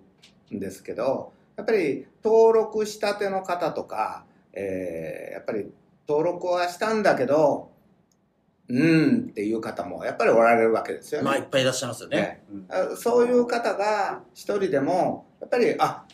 [0.54, 5.72] んですけどやっぱり登録したての方とか、えーやっぱり
[6.08, 7.72] 登録はしたんだけど
[8.70, 11.26] うんっていう方もやっぱりおられるわけですよね。
[11.26, 12.44] まあ、いっぱいいらっしゃいますよね。
[12.70, 16.06] あそういう方が一人でもやっぱりあ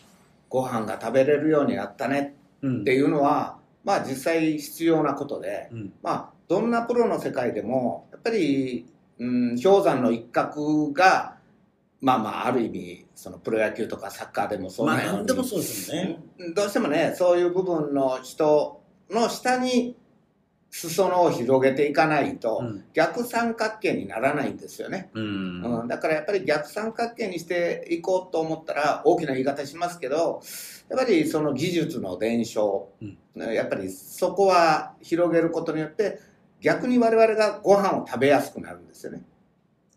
[0.48, 5.92] ご飯が食べれるようになったねうんっていうのはまあ実際必要なことでうん。
[6.02, 8.86] まあどんなプロの世界でもやっぱり、
[9.18, 11.36] うん、氷山の一角が
[12.00, 16.18] まあまあある意味そのプロ野球とかサッカーでもそうまあ、なようになんでもそうですよね。
[16.38, 19.96] うんどうしてもねそういう部分の人の下に
[20.70, 22.84] 裾野を広げていかないと、うん。
[22.94, 25.10] 逆三角形にならないんですよね。
[25.14, 25.80] うん。
[25.80, 30.42] うん、だからやっぱり逆三角形にしていこうと思ったら大きな言い方しますけど
[30.88, 32.88] やっぱりその技術の伝承、
[33.34, 36.20] やっぱりそこは広げることによって
[36.60, 39.22] 逆に我々がご飯を食べやすくなるんですよね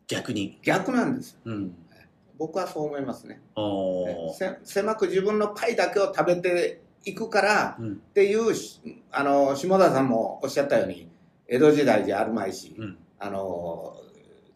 [0.07, 0.59] 逆に。
[0.63, 1.75] 逆なんですようん。
[2.37, 3.41] 僕はそう思いますね
[4.37, 7.91] せ狭く自分のパイだけを食べていくからうん。
[7.93, 8.79] っていうし
[9.11, 11.09] あの下田さんもおっしゃったように
[11.47, 12.97] 江戸時代じゃあるまいし、うん。
[13.19, 13.95] あの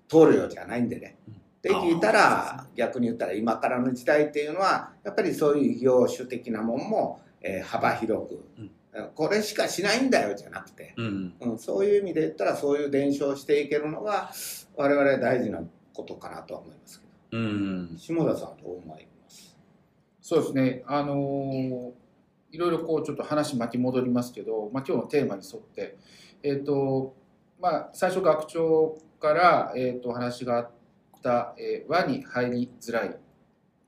[0.08, 1.18] 棟梁じゃないんでね。
[1.58, 8.72] って聞いたら逆に言ったら今からの時代っていうのはやっぱりそういう業種的なもんも、えー幅広く、うん
[9.14, 11.34] これしかしないんだよじゃなくて、うん。
[11.40, 14.32] うん、そういう意味で言ったらそういう伝承していけるのが
[14.76, 15.62] 我々大事な
[15.94, 17.06] ことかなとは思いますけ
[17.38, 17.96] どうん。
[18.00, 19.56] 下田さんどう思います？
[20.20, 21.92] そうですね、あのー
[22.58, 25.96] いろいろこうちょっと話巻き戻りますけど、まあ、今日のテーマに沿って、
[26.42, 27.16] えーと
[27.62, 30.72] まあ、最初学長から、えー、と話があっ
[31.22, 33.16] た、えー輪に入りづらい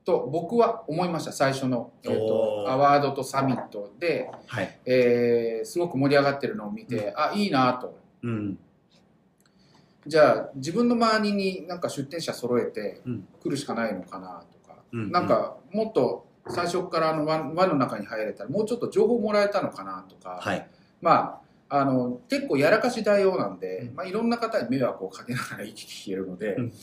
[0.05, 4.79] と僕は思いました最初の、えー、とアワードとサミットで、はい。
[4.85, 7.97] えーすごく盛り上がってるのを見て、あいいなと。
[8.21, 8.59] うん。
[10.05, 13.27] じゃあ自分の周りになんか出店者揃えてうん。
[13.41, 15.11] 来るしかないのかなとか、うん。
[15.11, 20.67] なんかもっと最初からあの輪輪の中に入れたらもうちょっと情報もらえたのかなとか、はい。
[21.01, 23.95] まああの結構やらかし大王なんで、うん。
[23.95, 26.73] まあ、いろんな方に迷惑をかけながら生きてきているので、うん。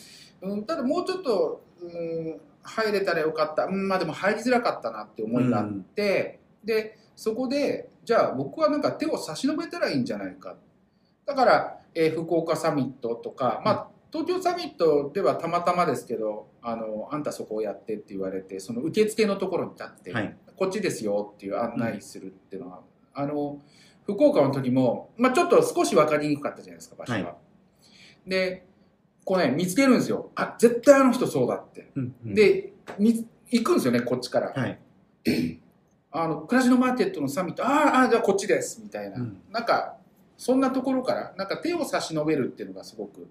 [0.42, 10.57] うんただもうちょっと、うん、入れたらよかった、うん、まあでも入りづらかったなって思いがあって、でそこでじゃあ僕はなんか手を差し伸べたらいいんじゃないか。
[11.24, 20.36] だから、えー福岡サミットとか、まあ、東京サミットではたまたまですけどあのあんたそこをやってって言われてその受付のところに立って、はい。
[20.56, 22.80] こっちですよっていう案内するっていうのは、
[23.12, 23.60] あの
[24.04, 27.18] 福岡の時も、まあ、ちょっと少し分かりにくかったじゃないですか場所が。
[27.28, 27.36] は
[28.26, 28.66] で
[29.24, 30.30] こうね見つけるんですよ。
[30.34, 31.90] あ絶対あの人そうだって。
[31.96, 32.34] うん。
[32.34, 34.52] でみ行くんですよねこっちから。
[34.52, 34.78] はい。
[36.12, 39.38] あの暮らしのマーケットのサミットあーあーじゃあこっちですみたいな、うん。
[39.50, 39.96] なんか
[40.38, 43.28] そんなところからなんか手を差し伸べるっていうのがすごく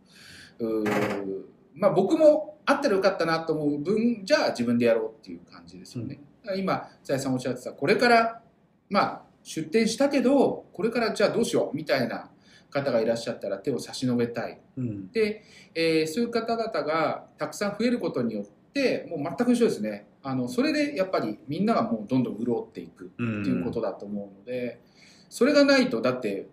[1.74, 8.42] まあ僕もあったらよかったなと思う分じゃあ自分でやろうっていう感じですよね、だから今財さんおっしゃってたこれから
[8.90, 12.32] まあ出店したけどこれからじゃあどうしようみたいな
[12.72, 14.60] 方がいらっしゃったら手を差し伸べたい。
[14.78, 15.12] うん。
[15.12, 20.08] で、えーそういう方々がたくさん増えることによってもう全く一緒ですね。
[20.24, 24.82] あのそれでやっぱりみんながもうどんどん潤っていくうんっていうことだと思うので、
[25.30, 26.48] それがないとだって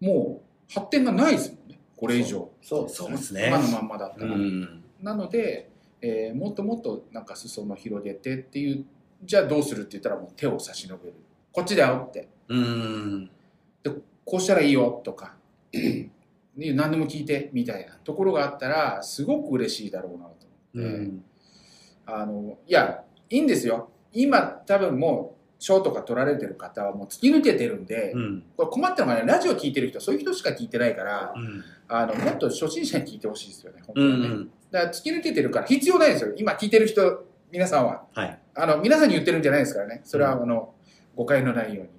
[0.00, 2.50] もう発展がないですもんねこれ以上。
[2.62, 3.48] そうそうですね。
[3.48, 4.82] 今のまんまだったうら、ん。
[5.00, 8.84] なので、えーもっともっとなんか裾野広げてっていう
[9.22, 11.14] じゃあどうするって言ったらもう手を差し伸べる。
[11.52, 12.28] こっちだよって。
[12.48, 13.30] うん。
[14.24, 15.34] こうしたらいいよとか
[15.72, 16.10] ね
[16.56, 21.24] 何でも聞いてみたいなところがあったらすごく嬉しいだろうなと思って、うん。
[22.06, 23.90] あのいやいいんですよ。
[24.12, 28.42] 今多分もう賞とか取られてる方はもう突き抜けてるんで、うん。
[28.54, 31.64] これ困ったのがねラジオ聞いてる人そういう人しか聞いてないからうん。
[31.88, 36.34] あのもっと初心者に聞いてほしいですよね本当うはね、んだから突き抜けてるから必要ないですよ。
[36.36, 38.38] 今聞いてる人皆さんははい。
[38.54, 40.02] あの皆さんに言ってるんじゃないですからね。
[40.04, 40.74] それはあの、
[41.16, 41.90] 誤解のないように。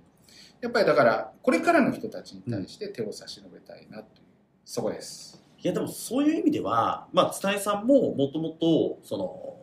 [0.61, 4.25] やっぱりだからこれからの人たちに対して手を差し伸べたいなという、
[4.63, 5.43] そこです。
[5.57, 9.57] いやでもそういう意味では、まあ、伝えさんももともとその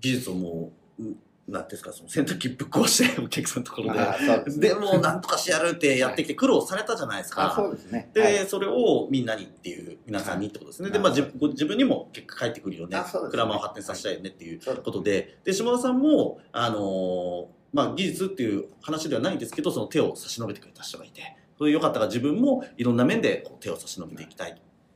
[0.00, 4.00] 技術をもううんなんですかその洗濯機ぶっ壊して お客さんのところで。
[4.00, 4.68] あそうですね。
[4.68, 7.52] でもうなんとかしてやるってやってきて苦労されたじゃないですか。
[7.52, 8.10] あそうですね。
[8.14, 8.46] で、はい。
[8.46, 10.88] それをみんなにっていう皆さんにってことですね。
[10.88, 11.02] で、はい。
[11.02, 12.96] まあ、自ご自分にも結果返ってくるよね。
[12.96, 13.30] あそうですね。
[13.32, 15.38] クラマを発展させたいよねっていうそうですことで。
[15.44, 24.54] で島田さんも、あのーまあ、技術っていう話ではないんですけどその手を差し伸べてくれた人がいてそれでよかったら自分もいろんな面でこう手を差し伸べていきたい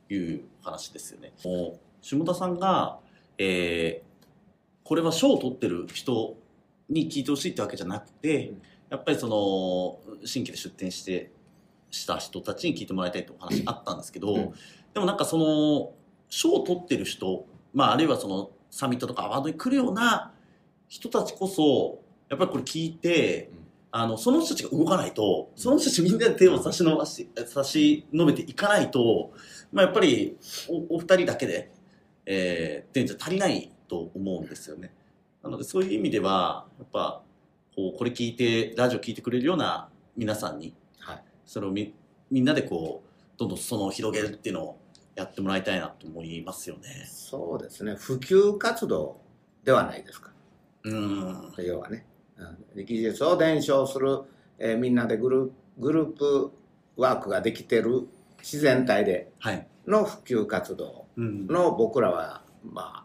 [0.08, 1.32] という話ですよね。
[1.44, 3.00] もう下田さんが、
[3.36, 4.07] えー
[4.88, 6.38] これは賞を取ってる人
[6.88, 8.62] に聞いてほしいってわけじゃなくて、うん。
[8.88, 11.30] やっぱりその新規で出店して
[11.90, 14.52] した人たちに聞いてもらいたいってお話あったんですけど、うん。
[14.94, 15.92] でもなんかその
[16.30, 20.32] 賞を取ってる人、まあ、あるいはそのサミットとかアワードに来るような
[20.88, 23.58] 人たちこそやっぱりこれ聞いて、うん。
[23.90, 29.32] あのその人たちが動かないとその人たちみんなで手を差し伸ばし差し伸べていかないと、
[29.70, 30.38] まあ、やっぱり
[30.90, 31.70] おお二人だけで、
[32.24, 34.92] えー、っていうんじゃ足りないと思うんですよね。
[35.42, 37.22] なのでそういう意味ではやっぱ
[37.74, 41.94] こうこれ聞いてラジオ聞いてくれるような皆さんに、はいそれをみ
[42.30, 43.46] みんなでこうど。
[43.46, 43.54] んど。
[43.54, 44.78] ん裾野を広げるっていうのを
[45.14, 47.04] やってもらいたいなと思いますよね。
[47.08, 49.20] そうですね普及活動
[49.64, 50.30] ではないですか
[50.84, 52.06] うん要はね、
[52.74, 54.22] うん、技術を伝承する、
[54.58, 56.52] えーみんなでグルグループ
[56.96, 58.08] ワークができてる
[58.40, 59.66] 自然体ではい。
[59.86, 63.04] の普及活動うんの僕らはま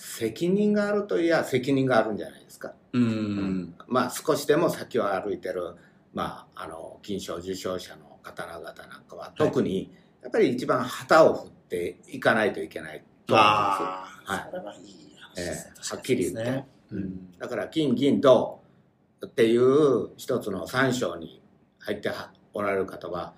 [0.00, 3.74] 責任があるといや責任があるんじゃないですか、うん。
[3.88, 5.74] まあ少しでも先を歩いてる、
[6.14, 8.72] まあ、あの金賞受賞者の方々なん
[9.08, 14.30] かは特にやっぱり一番旗を振っていかないといけないと思うんです。
[14.30, 14.46] はい。
[14.50, 15.72] それはいい話ですね。
[15.74, 16.66] えーはっきり言ってね。
[16.92, 17.38] うん。
[17.38, 18.60] だから金銀銅
[19.26, 21.42] っていう一つの三賞に
[21.80, 23.34] 入ってはおられる方は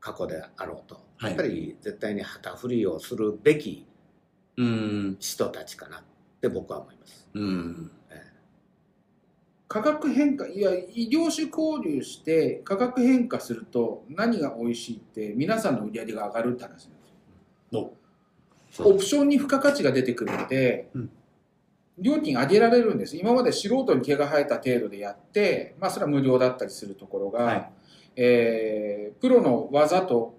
[0.00, 1.30] 過去であろうと、はい。
[1.30, 3.93] やっぱり絶対に旗振りをするべきうん。
[4.56, 6.02] 人たちかなっ
[6.40, 7.28] て僕は思います。
[7.34, 7.90] うん。
[9.66, 17.90] 価格変化いや異業種交流して価格変化すると何が美味しいって皆さんの売り上げが上がるって話なんですよ。
[18.80, 18.90] お。
[18.90, 21.10] オプションに付加価値が出てくるので、うん
[21.98, 23.16] 料金上げられるんです。
[23.16, 27.72] 今まで素人に毛が生えた程度でやって、まあ、それは無料だったりするところが、はい。
[28.16, 30.36] えープロの技と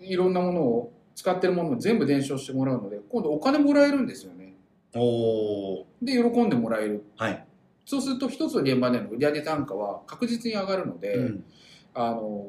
[0.00, 4.54] いろんなものを使ってるものを全部伝承してもらうので今度お金もらえるんですよね
[4.94, 7.44] おーで喜んでもらえるはい。
[7.84, 11.44] そうすると一つの現場での売上単価は確実に上がるので、うん
[11.92, 12.46] あの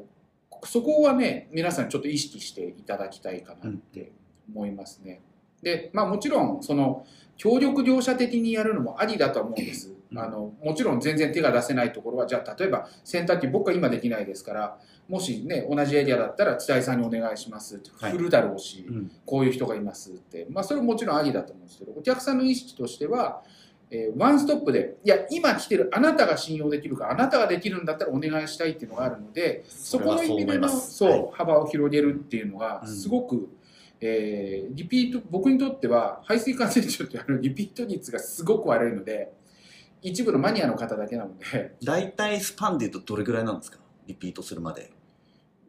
[0.64, 4.12] そこはね皆さんちょっと意識していただきたいかなって
[4.54, 5.20] 思いますね。
[5.60, 7.04] でまあもちろんその
[7.36, 9.92] 協力業者的にやるのもありだとは思うんです。
[10.12, 10.18] うん。
[10.18, 18.12] あのもちろん全然手が出せないところはじゃあ例えば洗濯機僕は今できないですからもしね同じエリアだったら伝えさんにお願いしますってはい。
[18.12, 19.10] 振るだろうし、うん。
[19.26, 23.42] こういう人がいますって、まあ、それももちろんありだと思うんですけどお客さんの意識としては、
[23.90, 32.88] えーワンストップで、いや、今来てる、あなたが信用できるか、あなたができるんだったらお願いしたいっていうのがあるので、そこの意味での、そう、幅を広げるっていうのが、うん。
[32.88, 33.50] すごく、
[34.00, 39.30] えーリピート、僕にとっては、排水管洗浄ってあのリピート率がすごく悪いので、
[40.02, 43.78] 一部のマニアの方だけなので、大体スパンで言うとどれぐらいなんですか？
[44.06, 44.92] リピートするまで。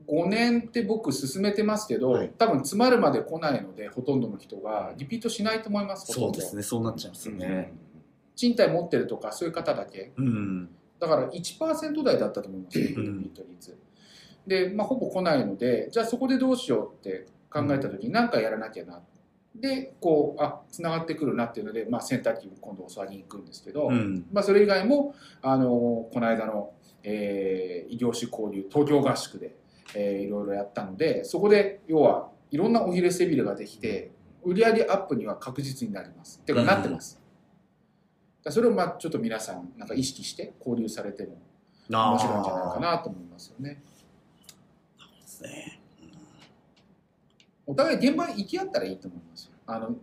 [0.08, 7.72] 5年って僕進めてますけど、はい多分詰まるまで来ないので、ほとんどの人がリピートしないと思います、そうですね、そうなっちゃいますよね。
[8.36, 10.12] 賃貸持ってるとか、そういう方だけ。
[10.18, 10.70] うん。
[11.00, 13.78] だから1%台だったと思いますよ、リピうんート率。
[14.48, 19.02] で、まあ、ほぼ来ないので、じゃあそこでどうしようって考えたときに何かやらなきゃな。
[19.56, 24.26] で、こう、あ、つながってくるなっていうので、まあ、洗濯機を今度お座りに行くんですけど、うん。
[24.32, 25.70] まあ、それ以外も、あの、
[26.12, 26.74] この間の、
[27.04, 29.56] えー異業種交流、東京合宿で、
[29.96, 34.12] えーいろいろやったので、そこで、要は、いろんなおひれ背びれができて、
[34.44, 36.40] 売上アップには確実になります。
[36.42, 37.16] っていうか、なってます。
[37.16, 37.24] だか
[38.46, 41.38] らそれを、まあ、ちょっと皆さん、なんか意識して交流されても
[41.90, 43.82] 面白いんじゃないかなと思いますよね。
[45.22, 45.73] ですね。
[47.66, 49.52] お互い現場に行き合ったらいいと思いますよ。
[49.66, 49.96] あの、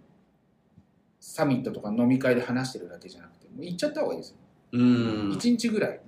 [1.18, 4.36] サミットとか飲み会で話してるだけじゃなくて、もう行っちゃった方がいいですよ。
[4.72, 5.32] うん。
[5.32, 6.00] 一日ぐらい。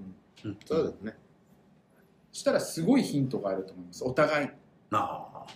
[0.44, 1.16] うんそうですね。
[2.32, 4.02] したらすごいヒントがあると思います。
[4.04, 4.48] お互い。
[4.90, 5.46] ああ。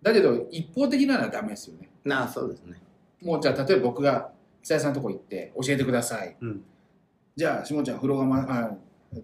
[0.00, 1.90] だけど、一方的なのはダメですよね。
[2.04, 2.80] なあ、そうですね。
[3.20, 4.32] もうじゃあ、例えば僕が
[4.62, 6.36] 久谷さんのとこ行って教えてください。
[6.40, 6.64] うん
[7.36, 8.76] じゃあ、下ちゃん、風呂釜、あ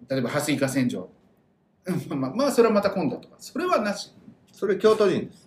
[0.08, 1.10] 例えば、蓮井化洗浄。
[1.84, 3.36] うんまあ、まあ、それはまた今度とか。
[3.38, 4.12] それはなし。
[4.52, 5.45] それ京都人です。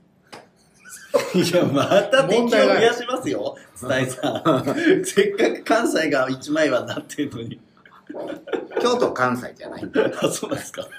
[1.36, 4.44] いや、また敵を増やしますよ、伝えさん。
[5.06, 7.60] せっかく関西が一枚はなってるのに。
[8.82, 9.84] 京都関西じゃない。
[10.22, 10.82] あ、そうなんですか。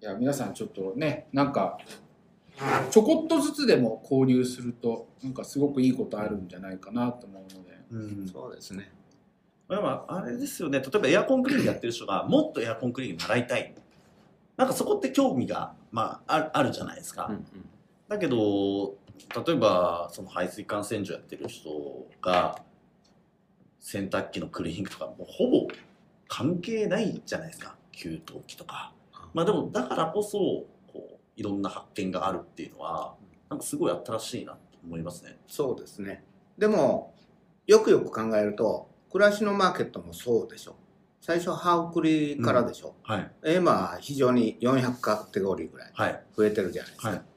[0.00, 1.78] いや、皆さんちょっとね、なんか、
[2.90, 7.80] ちょこっとずつでも交流すると、なんかすごくいいことあるんじゃないかなと思うので。
[7.90, 8.28] うん。
[8.28, 8.92] そうですね。
[9.66, 10.80] まあ、あれですよね。
[10.80, 13.74] 例えばエアコンクリーニングやってる人が、もっとエアコンクリーニング習いたい。
[14.56, 17.26] なんかそこって興味が、まあ、あるあるじゃないですか。
[17.28, 17.46] うんうん
[18.14, 18.96] だけど、
[19.46, 21.70] 例えば、その排水管洗浄やってる人
[22.22, 22.62] が、
[23.80, 25.68] 洗濯機のクリーニングとか、もうほぼ
[26.28, 27.76] 関係ないじゃないですか。
[27.92, 28.92] 給湯器とか。
[29.34, 33.16] まあでも、だからこそ、こう、いろんな発見があるっていうのは、
[33.50, 35.36] なんかすごい新しいなと思いますね。
[35.48, 36.24] そうですね。
[36.56, 37.14] でも、
[37.66, 40.76] よくよく考えると、暮らしのマーケットもそうでしょ。
[41.20, 42.94] 最初、ハウクリからでしょ。
[43.02, 43.30] はい。
[43.56, 46.24] 今、非常に400カテゴリーぐらいはい。
[46.36, 47.08] 増えてるじゃないですか。
[47.08, 47.33] はいえ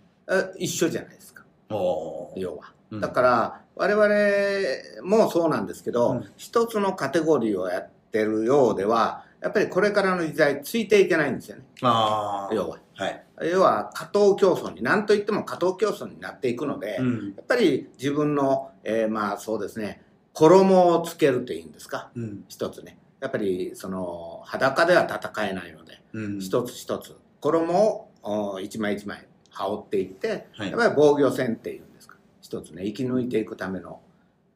[0.57, 2.73] 一緒じゃないですか、要は。
[2.91, 11.63] うんだから、我々もそうなんですけど、うん一つのカテゴリーをやってるようでは、やっぱりこれからの時代ついていけないんですよね。
[11.81, 12.79] 要は。
[12.95, 13.23] はい。
[13.51, 17.33] 要は、過当競争に、何と言っても過当競争になっていくので、うん。
[17.35, 20.01] やっぱり自分の、えーまあそうですね、
[20.33, 22.45] 衣をつけるというんですか、うん。
[22.47, 22.97] 一つね。
[23.19, 26.39] やっぱりその裸では戦えないので、うん。
[26.39, 29.26] 一つ一つ衣をお一枚一枚
[29.57, 34.01] 羽織っていって、はいやっぱり防御線っていうんですか、一つね、生き抜いていくための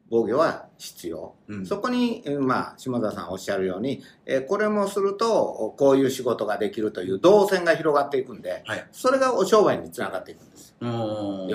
[0.09, 1.35] 防御は必要。
[1.47, 10.75] うんそこに、えーまあ、下田さんおっしゃるように、えーこれもすると、こういう仕事ができるという動線が広がっていくんで、はいそれがお商売につながっていくんです。
[10.81, 10.87] 要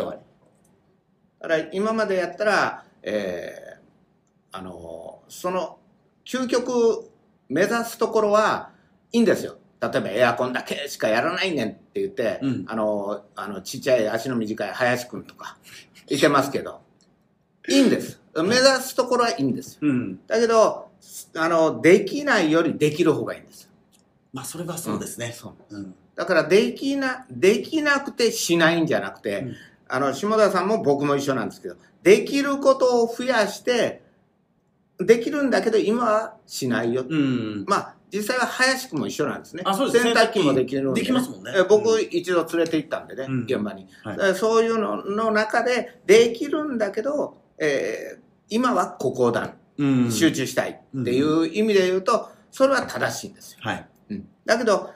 [0.07, 0.23] はね。
[1.39, 5.79] だから今までやったら、えーあのーその
[6.25, 7.11] 究極
[7.49, 8.71] 目指すところは
[9.13, 9.59] いいんですよ。
[9.81, 15.57] 例えばエアコンだけしかやらないねんって言って、うんあのーあのちっちゃい足の短い林くんとか
[16.09, 16.81] いてますけど、
[17.69, 18.21] いいんです。
[18.35, 19.81] 目指すところはいいんですよ。
[19.83, 20.27] うん。
[20.27, 20.89] だけど、
[21.37, 23.71] あの、できないよりできる方がいいんですよ。
[24.33, 25.33] まあ、それはそうですね。
[25.33, 25.95] そううん。
[26.15, 29.55] だからできな、できなくてしないんじゃなくて、うん
[29.89, 34.03] あの、下田さんも僕も一緒なんですけど、できることを増やして、
[34.99, 37.05] できるんだけど今はしないよ。
[37.09, 37.65] うん。
[37.67, 39.63] まあ、実際は林くんも一緒なんですね。
[39.65, 43.87] あそうです洗濯機もできるんで、できますもんねえ僕うん一度連れて行ったんでね、うん現場に。
[44.03, 50.13] はいそういうのの中で、できるんだけど、えー今はここだ、うん。
[50.13, 53.59] 集中したいっていう意味で言うと、それは正しいんですよ。
[53.63, 53.87] はい。
[54.11, 54.91] うんだけど、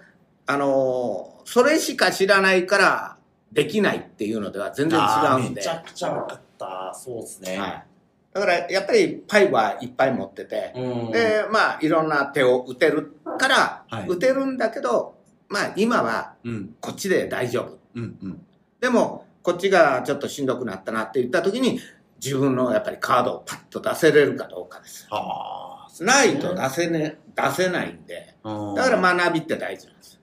[0.46, 3.16] あのーそれしか知らないから
[3.50, 5.61] できないっていうのでは全然違うんで。
[5.61, 6.94] めちゃくちゃ分かった。
[6.94, 7.58] そうですね。
[7.58, 7.84] はい。
[8.32, 11.10] だからやっぱりパイはいっぱい持ってて、うん。
[11.10, 15.16] で、まあいろんな手を打てるから、はい打てるんだけど、
[15.48, 16.74] まあ今はうん。
[16.80, 17.78] こっちで大丈夫。
[17.94, 18.18] うん。
[18.22, 18.46] うん。
[18.80, 21.80] でも、こっちがちょっとしんどくなったなって言った時に、
[22.22, 25.08] 自分のやっぱりカードをパッと出せれるかどうかです。
[25.10, 26.04] ああ。
[26.04, 30.20] ないと出せね、出せないんで、だから学びって大事なんですよ。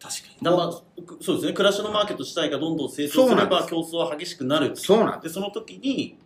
[0.00, 0.44] 確かに。
[0.44, 0.82] だからまあ、
[1.20, 1.52] そうですね。
[1.52, 4.76] 暮らしのマーケット自体がどんどん成長すれば競争は激しくなる。
[4.76, 6.18] そうなんでで、その時に、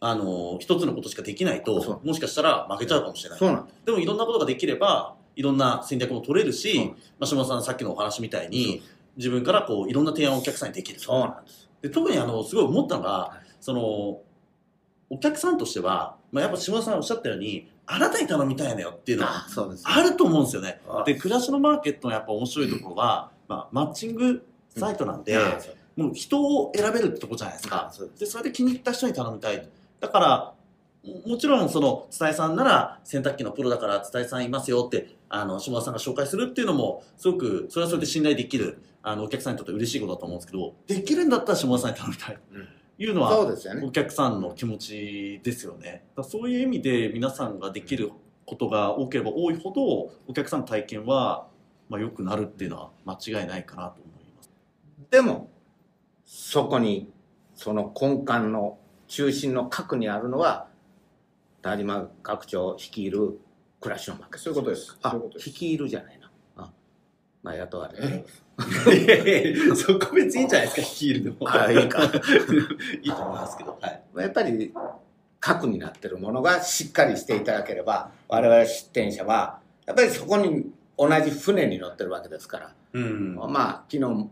[0.00, 3.38] あの、一つのことしかできないそと、もしかしたら負けちゃうかもしれない。
[3.38, 8.82] そうなんでもいろんなことができれば、いろんな戦略も取れるし、まあ、下田さんさっきのお話みたいに、
[9.16, 11.00] 自分からこういろんな提案をお客さんにできる。
[11.00, 11.68] そうなんです。
[11.82, 14.20] で特にあのすごい思ったのが、はいその
[15.10, 19.46] お客さんとしては、まあ、やっぱ下田さんおっしゃったようにあなたに頼みたいのよっていうのは
[19.84, 20.80] あると思うんですよね。
[20.86, 24.44] あで暮らしのマーケットのやっぱ面白いところは、まあ、マッチング
[24.76, 25.38] サイトなんで、
[25.96, 27.92] もう人を選べるってとこじゃないですか。
[28.18, 29.68] でそれで気に入った人に頼みたい。
[30.00, 30.54] だから
[31.04, 42.68] ももちろんその伝えさんなら洗濯機のプロだから伝えさんいますよってあの下田さんが紹介するっていうのもすごくそれはそれで信頼できるあのお客さんにとって嬉しいことだと思うんですけどできるんだったら下田さんに頼みたいうん。
[42.98, 43.86] というのは、そうですよね。
[43.86, 43.92] お。
[43.92, 46.04] 客さんの気持ちですよね。
[46.16, 48.10] だそういう意味で皆さんができる
[48.44, 51.46] ことが多ければ多いほどお客さんの体験は、
[51.88, 54.50] まあ、良くなるっていうのは間違いないかなと思います。
[55.12, 55.48] でも、
[56.24, 57.08] そこに、
[57.54, 58.78] その根幹の
[59.08, 60.68] 中心の核にあるのは、
[61.62, 63.40] 田島学長率いる
[63.80, 64.38] 暮らしのマーケット。
[64.38, 64.96] そういうことです。
[65.02, 65.50] あそういうことです。
[65.50, 66.30] 率いるじゃないな。
[66.56, 66.70] あ
[67.42, 68.24] まあ、雇われえ？
[68.58, 69.16] いや
[69.52, 72.02] いやそこ別にいいんじゃないですかヒールでもあいいか。
[73.02, 74.02] いいと思いますけどはい。
[74.16, 74.74] やっぱり
[75.40, 83.36] 核になってるものがしっかりしていただければ我々出店者はやっぱりそこに同じ船に乗ってるわけですから、うん。
[83.36, 84.28] まあ昨日、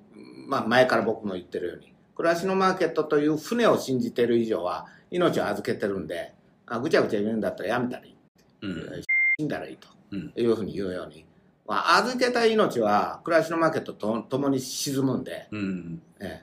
[0.48, 6.34] まあ、前から僕も言ってるように暮らしのマーケットという船を信じてる以上は命を預けてるんで
[6.66, 8.16] あぐちゃぐちゃ言うんだったらやめたらいい。
[8.62, 9.02] うん。
[9.38, 10.32] 死んだらいいとうん。
[10.34, 11.26] いうふうに言うように、
[11.66, 16.02] まあ、預けた命は暮らしのマーケットと共に沈むんで、うん。
[16.20, 16.42] え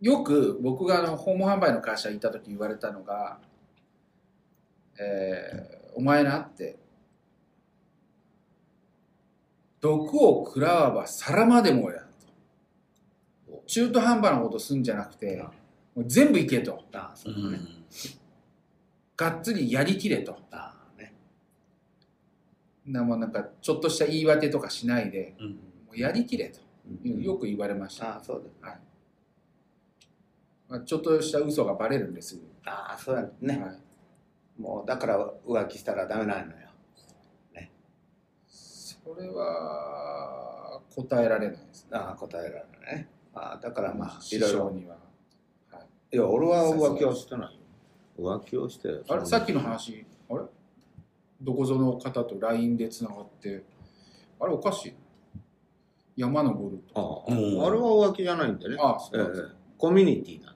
[0.00, 3.38] よく僕があの訪問販売の会社にいた時言われたのが
[4.98, 6.78] 「えーお前な」って
[9.80, 12.11] 「毒を食らわば皿までもや」と
[13.66, 15.36] 中途半端なことすんじゃなくて
[15.94, 16.72] もう全部いけと。
[16.72, 16.78] う
[19.16, 20.36] がっつりやりきれと。
[20.50, 21.14] ああね。
[22.86, 25.46] なもうなんかちょっとした言い訳とかしないでうん。
[25.50, 25.56] も
[25.92, 26.60] うやりきれと。
[27.04, 27.22] うん。
[27.22, 28.78] よく言われました、ああそうはい。
[30.68, 32.40] まあ、ちょっとした嘘がバレるんです。
[32.64, 33.78] ああそうやね、はい、
[34.60, 36.62] もうだから浮気したらダメなのよ。
[39.04, 41.90] それは答えられないですね。
[41.92, 44.58] ああ答えられないねああだからまあい師ろいろ。
[44.58, 44.96] 匠には、
[45.70, 47.60] はい、いや俺は浮気をしてないよ。
[48.18, 49.26] 浮気をしてあれ？
[49.26, 50.04] さっきの話。
[50.30, 50.40] あれ？
[51.40, 53.64] どこぞの方と LINE でつながって。
[54.40, 54.94] あれおかしい。
[56.16, 58.76] 山登るあとああれは浮気じゃないんでね。
[58.78, 59.50] ああそうです。
[59.50, 60.54] えコミュニティなん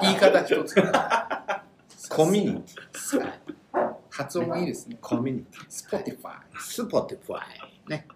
[0.00, 0.74] で言い方一つ。
[2.08, 3.32] コミュニティ。
[4.08, 4.96] 発音もいいですね。
[5.00, 6.16] コミュニティ。
[6.18, 8.06] Spotify Spotify ね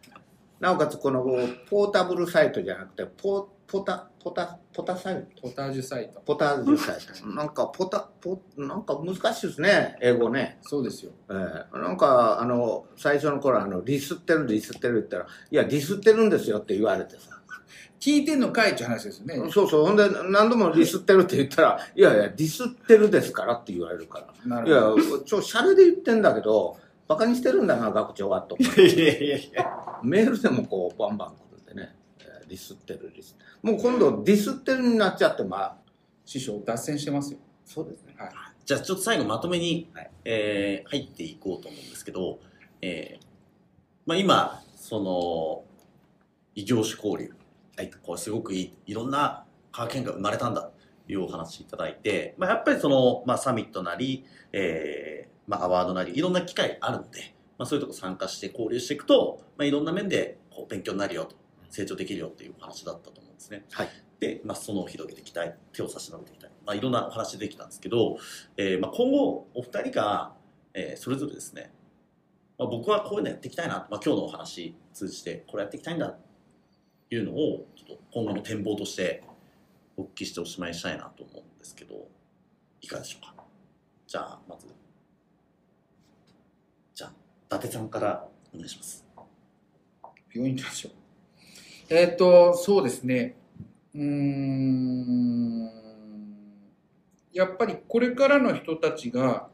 [0.60, 1.24] なおかつこの
[1.68, 5.42] ポータブルサイトじゃなくてポポタポタポタサイト？
[5.42, 6.20] ポタージュサイト。
[6.20, 7.26] ポタージュサイト。
[7.30, 10.58] なんかポタポなんか難しいですね英語ね。
[10.60, 11.12] そうですよ。
[11.30, 11.78] ええ。
[11.78, 17.40] なんかあの最初の頃あのディスってるディスってるって言ったらいやディスってるんですよって言われてさ。
[17.98, 19.50] 聞いてんのかいって話ですよね。
[19.50, 19.86] そうそう。
[19.86, 24.26] ほんで何度もディスってるって言ったらいやいやディスってるですからって言われるから。
[24.44, 24.98] いないるほど。
[24.98, 26.76] やちょシャレで言ってんだけど
[27.10, 28.56] バカにしてるんだな学長はと。
[28.62, 29.36] いやいやいや。
[29.36, 35.76] いやメールでもこうバンバン来るんでね、えーディスってるディスもう今度ディスってるになっちゃってまあ
[36.24, 36.62] 師匠。
[36.64, 37.40] 脱線してますよ。
[37.64, 38.14] そうですね。
[38.16, 38.30] はい。
[38.64, 40.10] じゃあちょっと最後まとめに、はい。
[40.24, 42.38] えー入っていこうと思うんですけど、
[42.80, 43.26] えー
[44.06, 45.64] まあ、今その
[46.54, 47.34] 異業種交流、
[47.76, 50.72] はい、これすごくいいいろんな科学変化が生まれたんだと
[51.08, 55.19] いうお話いただいて、まあ、やっぱりその、まあ、サミットなり、えー
[55.50, 61.34] まあ、アワードなりいろんな機会あるので、まあ、そういうとこ参加して交流していくと、まあ、いろんな面でこう勉強になるよと
[61.70, 63.64] 成長できるよっていうお話だったと思うんですね。
[63.72, 63.88] はい。
[64.20, 65.56] で、まあ、裾野を広げていきたい。
[65.72, 68.16] 手を差し伸べていきたい、まあ、いろんなお話できたんですけど、
[68.56, 70.34] えーまあ、今後お二人が、
[70.72, 71.72] えーそれぞれですね、
[72.56, 76.18] まあ、僕はこういうのやっていきたいな、まあ、今日のお話通じてこれやっていきたいんだっ
[77.08, 79.24] ていうのをちょっと今後の展望として
[79.96, 82.06] お聞きしておしまいにしたいなと思うんですけど
[82.80, 83.44] いかがでしょうか。
[84.06, 84.79] じゃあまず
[87.58, 89.04] 達さんからお願いします
[90.32, 90.92] 病院行きましょう。
[91.92, 93.36] えっ、と、そうですね。
[93.94, 95.70] うーん。
[97.32, 99.48] やっぱりこれからの人たちが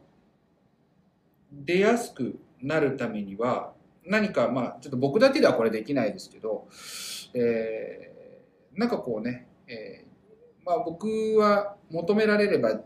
[1.51, 3.73] 出やすくなるためには、
[4.05, 6.67] 何か、まあ、ちょっと僕だけではこれできないですけど、
[7.33, 8.17] えー
[8.77, 10.07] なんかこうね、えー
[10.63, 12.81] まあ僕は求められれば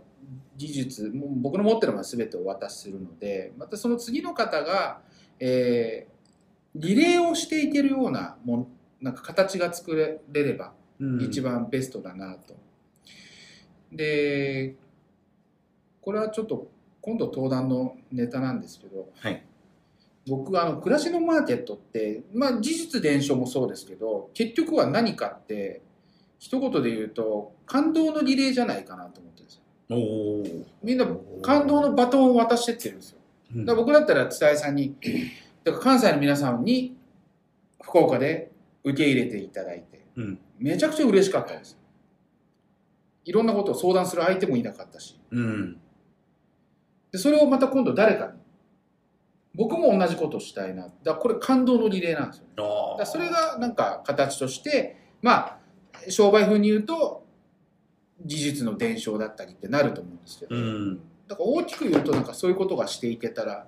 [0.68, 5.01] 技術、もう僕の持ってるものは全てお渡しするので、またその次の方が、
[5.39, 6.12] えー
[6.76, 8.68] リレーをしていけるようなもん
[9.01, 10.74] なんか形が作れれば
[11.20, 12.55] 一番ベストだなと。
[13.91, 14.76] で
[16.01, 16.70] これはちょっと
[17.01, 19.43] 今度登壇のネタなんですけど、はい
[20.30, 25.82] 僕あの暮らしのマーケットって、まあ、事実伝承もそうですけど結局は何かって
[26.38, 29.64] 一言で言うと感動のリレーじゃないかなと思ってるんですよ。
[29.90, 31.06] みんな
[31.42, 33.18] 感動のバトンを渡してってるんですよ。
[33.66, 34.96] だ僕だったら伝えさんに
[35.64, 36.96] だから関西の皆さんに
[37.82, 38.52] 福岡で
[38.84, 40.40] 受け入れていただいてうん。
[40.60, 41.78] めちゃくちゃ嬉しかったです。
[43.26, 45.20] いろんなことを相談する相手もいなかったし。
[45.32, 45.78] うん。
[47.12, 48.34] でそれをまた今度誰かに。
[49.54, 50.88] 僕も同じことをしたいな。
[51.04, 52.46] だこれ感動のリレーなんですよ。
[52.46, 55.58] ねあだそれがなんか形としてまあ
[56.10, 57.20] 商売風に言うと
[58.26, 60.99] 事実の伝承だったりってなると思うんですけど、うん。
[61.28, 63.67] だから大きく言うとなんかそういうことがしていけたら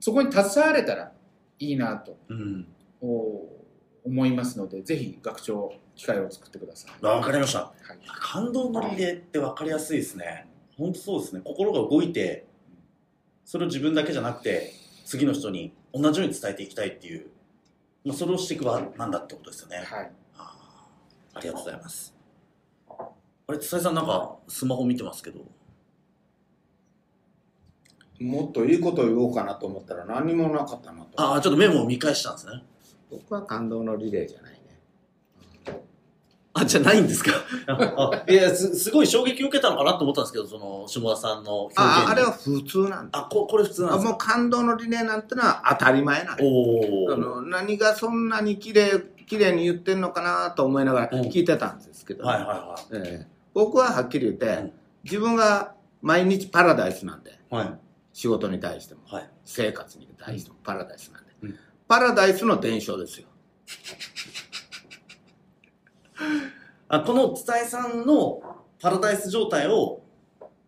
[0.00, 1.12] そこに携われたら
[1.58, 2.66] いいなとうん。
[3.02, 3.56] お
[4.04, 7.04] 思いますのでぜひ学長機会を作ってください。
[7.04, 7.60] わかりました。
[7.60, 10.46] はい感動のリレーって分かりやすいですね。
[10.76, 11.40] 本当そうですね。
[11.44, 12.46] 心が動いて、
[13.44, 14.72] それを自分だけじゃなくて、
[15.04, 17.26] 次の人に同じように伝えていきたいっていう、
[18.04, 19.78] まあ、それをしていく場なんだってことですよね。
[19.78, 22.15] はい、あーありがとうございます。
[23.48, 25.40] あれ、つささんなんかスマホ見てますけど。
[28.18, 31.20] もっといいこと言おうかなと思ったら何にもなかったなと。
[31.20, 32.62] ああ、ちょっとメモを見返したんですね。
[33.10, 34.58] 僕は感動のリレーじゃないね。
[36.54, 37.32] あ、じゃないんですか？
[37.68, 43.18] あいやす、すごい衝撃を受けたのかなと思ったんですけど、その、下田さんの表現にああれは普通なんだ。
[43.20, 44.08] あ、ここれ普通なんですか？
[44.08, 47.12] あもう感動のリレーなんてのは当たり前なんだおお。
[47.12, 54.72] あの何がそんなに綺麗綺麗に言ってんのかなと思いながらうん聞いてたんですけど、はいはいはええ僕ははっきり言って、うん。
[55.04, 57.34] 自分が毎日パラダイスなんでい。
[57.54, 57.78] はい。
[58.12, 59.30] 仕事に対してもはい。
[59.46, 61.54] 生活に対してもパラダイスなんで、うん。
[61.88, 63.28] パラダイスの伝承ですよ。
[66.88, 68.42] あこの伝えさんの
[68.78, 70.02] パラダイス状態を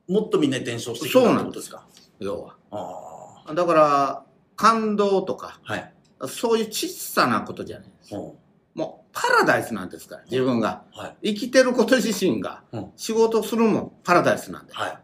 [0.09, 1.86] もっとみんなに伝承していくってことですか？
[2.20, 2.57] 要は。
[2.70, 4.24] あだから
[4.57, 5.93] 感動とかあはい。
[6.26, 8.32] そういう小さなことじゃないですうん。
[8.74, 10.84] もうパラダイスなんですから自分が。
[10.92, 11.34] はい。
[11.34, 12.92] 生きてること自身がうん。
[12.96, 14.72] 仕事するもんパラダイスなんで。
[14.72, 14.98] はい。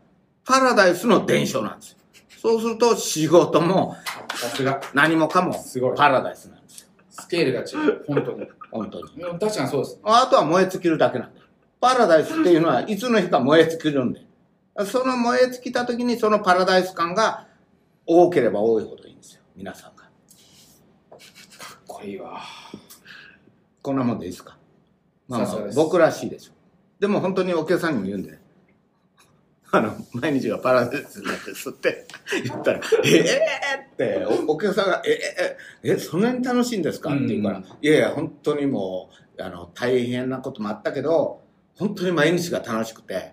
[0.45, 1.99] パラダイスの伝承なんですよ。
[2.41, 3.97] そうすると仕事も
[4.37, 4.81] さすが。
[4.95, 5.97] 何もかもすごい。
[5.97, 6.89] パラダイスなんですよ。
[7.11, 8.05] スケールが違う。
[8.07, 8.47] 本当に。
[8.71, 9.05] 本当に。
[9.21, 9.99] うん確かにそうです。
[10.05, 11.47] あとは燃え尽きるだけなんだよ
[11.81, 14.21] パラダイスっていうのはいつの日か燃え尽きるんで。
[14.87, 17.49] その燃え尽きた時にそのパラダイス感が
[18.07, 19.43] 多ければ多いほどいいんですよ。
[19.57, 20.05] 皆さんが。
[20.05, 22.41] かっこいいわ
[23.85, 24.57] こんなもんでいいですか？
[25.29, 26.53] まあ、まあ僕らしいでしょ。
[26.99, 28.39] でも本当にお客さんにも言うんで。
[29.73, 32.07] あの毎日がパラダイスなんですって
[32.45, 41.43] 言ったら「ええー!」っておお客さんが「ええええそんなに楽しいんですか?」って言うから「うんいやいや本当にもうあの大変なこともあったけど
[41.77, 43.33] 本当に毎日が楽しくて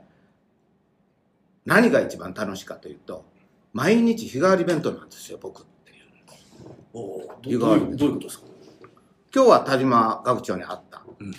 [1.66, 3.24] 何が一番楽しいかというと
[3.72, 6.06] 毎日日替わり弁当なんですよ僕っていう。
[6.94, 8.46] おおど湯河原どういうどういうことですか？
[9.34, 11.32] 今日は田島学長に会った、うん。
[11.32, 11.34] え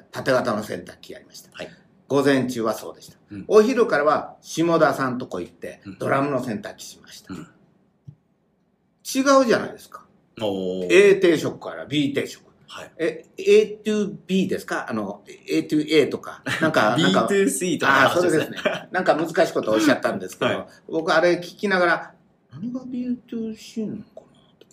[0.00, 1.68] ー縦型の洗濯機やりました、はい。
[2.08, 3.44] 午前中はそうでした、うん。
[3.48, 5.98] お昼からは下田さんとこ行ってうん。
[5.98, 7.40] ドラムの洗濯機しました、うん。
[7.40, 10.04] 違うじゃないですか。
[10.90, 12.44] A 定食から B 定食。
[12.68, 12.92] はい。
[12.98, 14.86] え A to B ですか？
[14.88, 16.42] あの A to A とか。
[16.60, 18.88] なんか なんか B2C とかのああ、そ話ですね。
[18.90, 20.66] なんか難しいことをおっしゃったんですけど、 はい。
[20.88, 22.14] 僕あれ聞きながら、
[22.52, 24.23] 何が B2C なのかなとか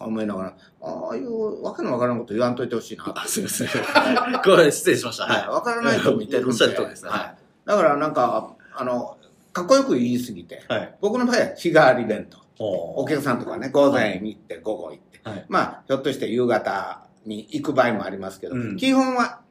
[0.06, 3.22] 思いながら、ああいうわけのわからんこと言わんといてほしいなと。
[3.22, 3.68] あすいません
[4.44, 5.48] これ失礼しましたはい。
[5.48, 6.50] わからないと見てるんで。
[6.52, 7.36] おっしゃる通りですねはい。
[7.66, 9.18] だからなんか、あの、
[9.54, 12.40] かっこよく言いすぎて、はい僕の場合は日替わり弁当。
[12.64, 15.20] おお客さんとかね、午前に行って、午後行って。
[15.24, 19.42] はいまあ、ひょっとして夕方に行く場合もありますけど、うん基本は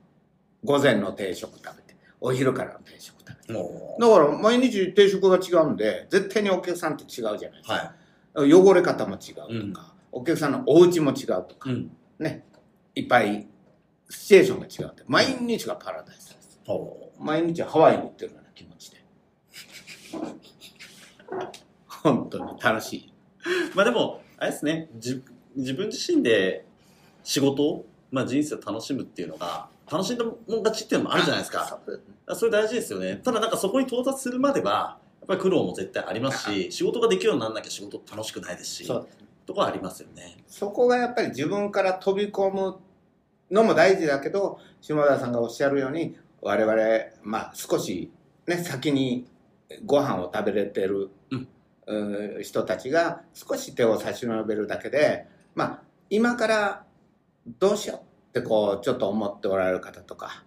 [0.65, 3.55] 午前の定食食べて、お昼からの定食食べて。
[3.55, 7.91] おだから毎日定食が違うんで絶対にお客さんって違うじゃないですか、はい
[8.33, 11.91] 汚れ方も違うとか、お客さんのお家も違うとか、うん。
[12.19, 12.45] ね
[12.95, 13.47] いっぱい
[14.09, 16.35] シチュエーションが違うって毎日がパラダイス。
[16.35, 16.61] です
[17.19, 19.05] 毎日ハワイに行ってるような気持ちで。
[21.87, 23.13] 本当に楽しい。
[23.75, 25.23] まあでも、あれですね、自
[25.57, 26.65] 自分自身で
[27.23, 31.81] 仕事を、まあ、人生を楽しむっていうのが、楽しんだもん勝ちっていうのもあるじゃないですか。
[32.35, 33.21] それ大事ですよね。
[33.23, 40.37] ただなんかそこに到達するまでは、やっぱり苦労も絶対ありますし、仕事ができるようにならなきゃ仕事楽しくないですし、そうですねとこはありますよね。
[40.47, 42.77] そこがやっぱり自分から飛び込む
[43.51, 46.77] のも大事だけど下田さんがおっしゃるように我々、
[47.25, 48.13] まあ、少し、
[48.47, 49.27] ね、先に
[49.85, 51.49] ご飯を食べれてる、うん
[52.41, 55.27] 人たちが少し手を差し伸べるだけで、
[55.57, 56.85] まあ、今から
[57.59, 60.45] どうしようってこうちょっと思っておられる方とか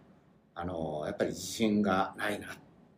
[0.55, 2.49] あのやっぱり自信がないなっ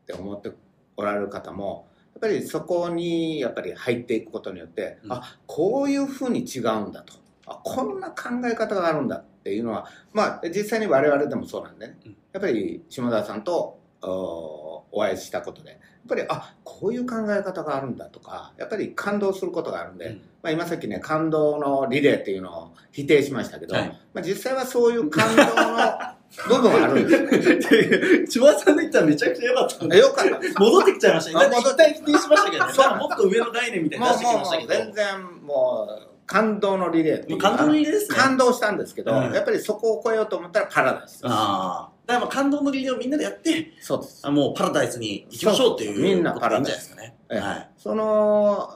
[0.06, 0.52] て思って
[0.96, 1.88] おられる方も
[2.18, 5.14] っぱりそこにやっぱり入っていくことによって、うん。
[5.14, 7.14] あこういうふうに違うんだと。
[7.46, 12.18] あこんな考え方があるんだっていうのはまあ実際に我々でもそうなんでね、うん。
[12.34, 15.72] やっぱり下田さんとおお会いしたことで。
[15.72, 20.22] やっぱりあこういう考え方があるんだとかやっぱり感動することがあるんで、うん。
[20.44, 24.00] まあ、今さっきね感動のリレーっていうのを否定しましたけど、はい。
[24.14, 26.16] まあ、実際はそういう感動の
[26.48, 29.98] 部分はあるんですよ千葉さんの言ったらめちゃくちゃ良かったんで。
[29.98, 31.46] よかった戻ってきちゃいましたね。
[31.46, 32.74] あだって一旦否定しましたけどね。
[33.00, 34.74] もっと上の概念みたいにもう出してきましたけど。
[34.74, 38.18] 全然もう感動のリレーっ感動のリレーですね。
[38.18, 41.92] 感動したんですけど、うんやっぱりそこを超えようと思ったらパラダイスですああ。
[42.06, 47.16] だからまあ感動のリレーをみんなでやって、そうですあもうパラダイスに行きましょうっていうみんなことでいいんじゃないですかね。
[47.30, 47.70] ええはい。
[47.78, 48.70] その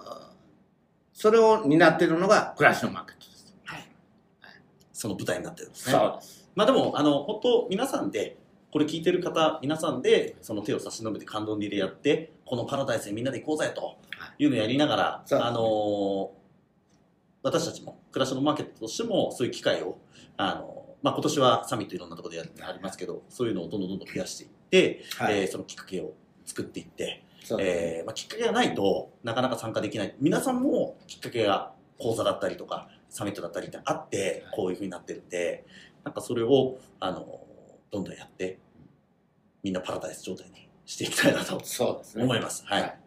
[1.14, 3.54] それを担っているのが暮らしのマーケットです、
[4.94, 5.94] その舞台になってるんですね。
[5.94, 8.36] そうですまあでも、あの、本当皆さんで、
[8.70, 13.96] これ聞いてる方、皆さんで、その手を差し伸べて感動のリレーやって、このパラダイスにみんなで行こうぜと
[14.38, 14.46] い。
[14.46, 16.40] うのをやりながら、そうあのー
[17.44, 20.00] 私たちも、暮らしのマーケットとしても、そういう機会を、
[20.36, 26.12] あのまあ今年はサミットいろんなところでやってありますけど、そういうのをどんどんどんどん増やしていって、はい、えーそのきっかけを
[26.46, 27.24] 作っていって、
[27.58, 30.14] えーまあ、きっかけがないとなかなか参加できない。
[30.20, 35.66] 皆さんもきっかけが講座だったりとかサミットだったりってあってこういうふうになってるんで
[36.10, 37.40] なんかそれをあの
[37.92, 38.58] どんどんやって
[39.62, 41.62] みんなパラダイス状態にしていきたいなと
[42.16, 42.66] 思います。
[42.66, 43.00] はい、はい。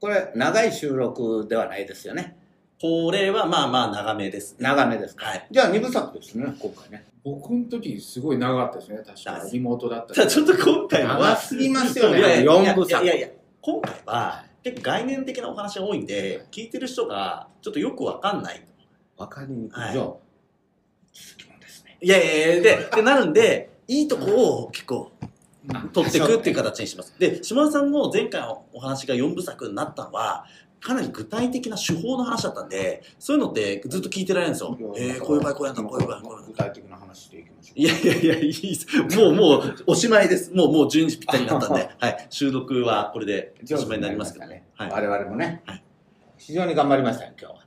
[0.00, 2.36] これ長い収録ではないですよね。
[2.80, 4.58] これはまあまあ長めですね。
[4.60, 5.26] 長めですか。
[5.26, 5.48] はい。
[5.50, 7.04] じゃあ2部作ですね今回ね。
[7.24, 12.18] 僕の時すごい長かったですね、確かリモートだったちょっと今回のは長すぎますよね。
[12.20, 13.04] いやいや4部作。
[13.04, 18.64] いやいやいや今回は結構概念的なお話が多いんで聞いてる人がちょっとよくわかんない
[19.16, 19.92] わかりにくい、はい。
[19.92, 20.12] じゃあ
[22.02, 25.12] いやいやいや、で、でなるんで、いいとこを結構
[25.92, 27.14] 取っていくっていう形にします。
[27.18, 30.46] で、島田さんの前回のお話が4部作になったのは、
[30.80, 34.76] かなり具体的な手法の話だったんで、そういうのってずっと聞いてられるんですよ。
[34.96, 36.48] えー、こういう場合こうやんだ、こういう場合こうやんだ。
[36.48, 39.16] 具体的な話していきましょういやいやいや、いいです。
[39.16, 40.52] もう、もう、おしまいです。
[40.52, 42.26] もう、もう12時ぴったりになったんで、 はい。
[42.30, 44.90] 収録はこれでおしまいになりますけどね、はい。
[44.90, 45.84] 我々もね、はい
[46.44, 47.60] 非常に頑張りましたよ今日は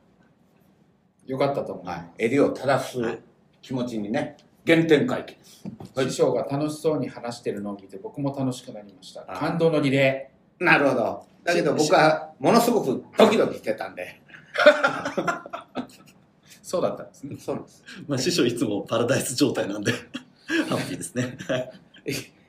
[1.28, 3.20] よかったと思いはまい、襟を正すはい
[3.66, 5.64] 気持ちにね、原点回帰です。
[5.96, 6.10] す。
[6.12, 9.26] 師匠が楽しそうに話してるのを見て僕も楽しくなりました。
[9.28, 11.26] あ感動のリレなるほど。
[11.44, 14.22] だけど僕はものすごくドキドキしてたんで。
[14.56, 15.44] ー。
[16.62, 17.38] そうだったんですね。
[17.40, 17.84] そうなんです。
[18.08, 19.92] まあ、師匠いつもパラダイス状態なんで、
[20.70, 21.36] ハッピーですね。
[21.48, 21.72] はい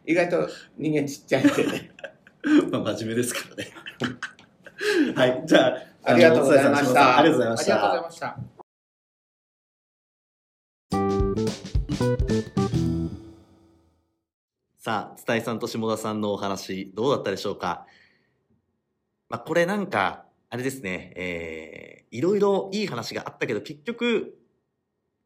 [0.05, 1.91] 意外と人間ちっちゃいんでね。
[2.71, 5.15] まあ、真面目ですからね。
[5.15, 5.43] はい。
[5.47, 8.27] じゃあ、ありがとうございましたありがとうございましありがとうございた。
[8.27, 8.56] ました。
[14.87, 17.87] さあ、伝えさんと下田さんのお話、どうだったでしょうか？
[19.29, 24.39] まあ、これなんか、あれですね、えー、いろいろいい話があったけど、結局、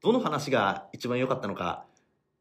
[0.02, 1.84] どの話が一番良かったのか、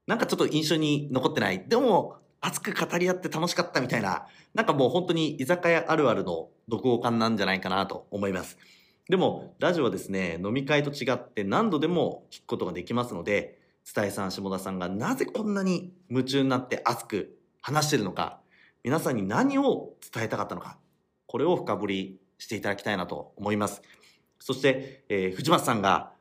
[0.07, 1.65] なんかちょっと印象に残ってない？
[1.67, 8.57] でも、熱く語り合って楽しかったみたいな、なんかもう本当に居酒屋あるあるの読後感なんじゃないかなと思います。
[9.09, 13.58] でも、ラジオはですね、飲み会と違って何度でも聞くことができますので、
[13.95, 18.39] 伝えさん、下田さんがなぜこんなに夢中になって熱く話してるのか、
[18.83, 20.77] 皆さんに何を伝えたかったのか、
[21.25, 23.81] これを深掘りしていただきたいなと思います。
[24.39, 26.11] そして、えー藤松さんが、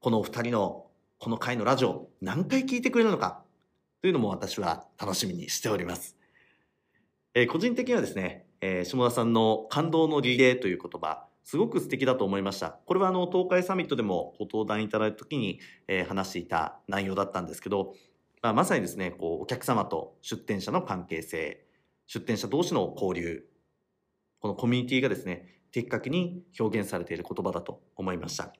[0.00, 0.86] このお二人の
[1.18, 3.42] この回のラジオ、何回聞いてくれるのか、
[4.02, 6.16] というのも私は楽しみにしております。
[7.34, 12.72] えー個人的にはですね、えー下田さんの感動のリレーという言葉、すごく素敵だと思いました。
[12.84, 17.94] これはあの東海サミットでもご登壇いただいた時に、えー話していた内容だったんですけど、
[18.42, 21.64] まあ、まさにですね、こうお客様と出店者の関係性、
[22.06, 23.46] 出店者同士の交流、
[24.40, 28.52] このコミュニティがですね、的確に表現されている言葉だと思いました。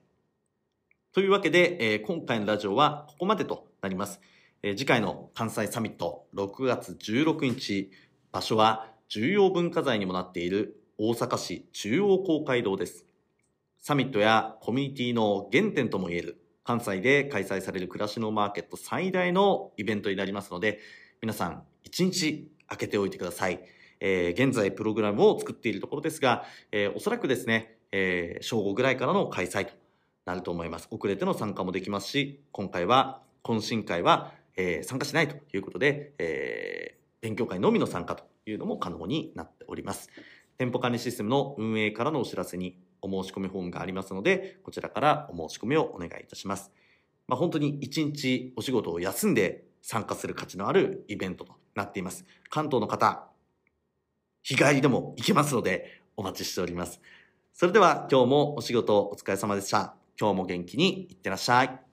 [1.13, 4.19] というわけで、えー今回のラジオはここまでとなります。
[4.63, 7.91] えー次回の関西サミット6月16日、
[8.31, 13.05] 場所は重要文化財にもなっている大阪市中央公会堂です。
[13.77, 20.79] サミットやコミュニティの原点ともいえる関西で開催される暮らしのマーケット最大のイベントになりますので、
[21.21, 23.61] 皆さん一日空けておいてください。
[24.01, 26.43] えー現在プログラムを作っているところですが、
[26.73, 29.71] えーおそらくですね、えー正午ぐらいからの開催と
[30.25, 30.89] なると思います。
[30.91, 40.09] 遅れての参加もできますし、今回は、懇親会は、えー参加しないということで、えー勉強会のみの参加というのも可能になっております。
[40.59, 46.73] 店舗管理システムの運営からのお知らせにお申し込みフォームがありますので、こちらからお申し込みをお願いいたします。
[47.29, 52.25] まあ、本当に一日お仕事を休んで参加する価値のあるイベントとなっています。
[52.49, 53.29] 関東の方、
[54.43, 56.99] 日帰りでも行けますので、お待ちしております。
[57.53, 59.95] それでは今日もお仕事お疲れ様でした。
[60.19, 61.88] 今日も元気にいってらっしゃい。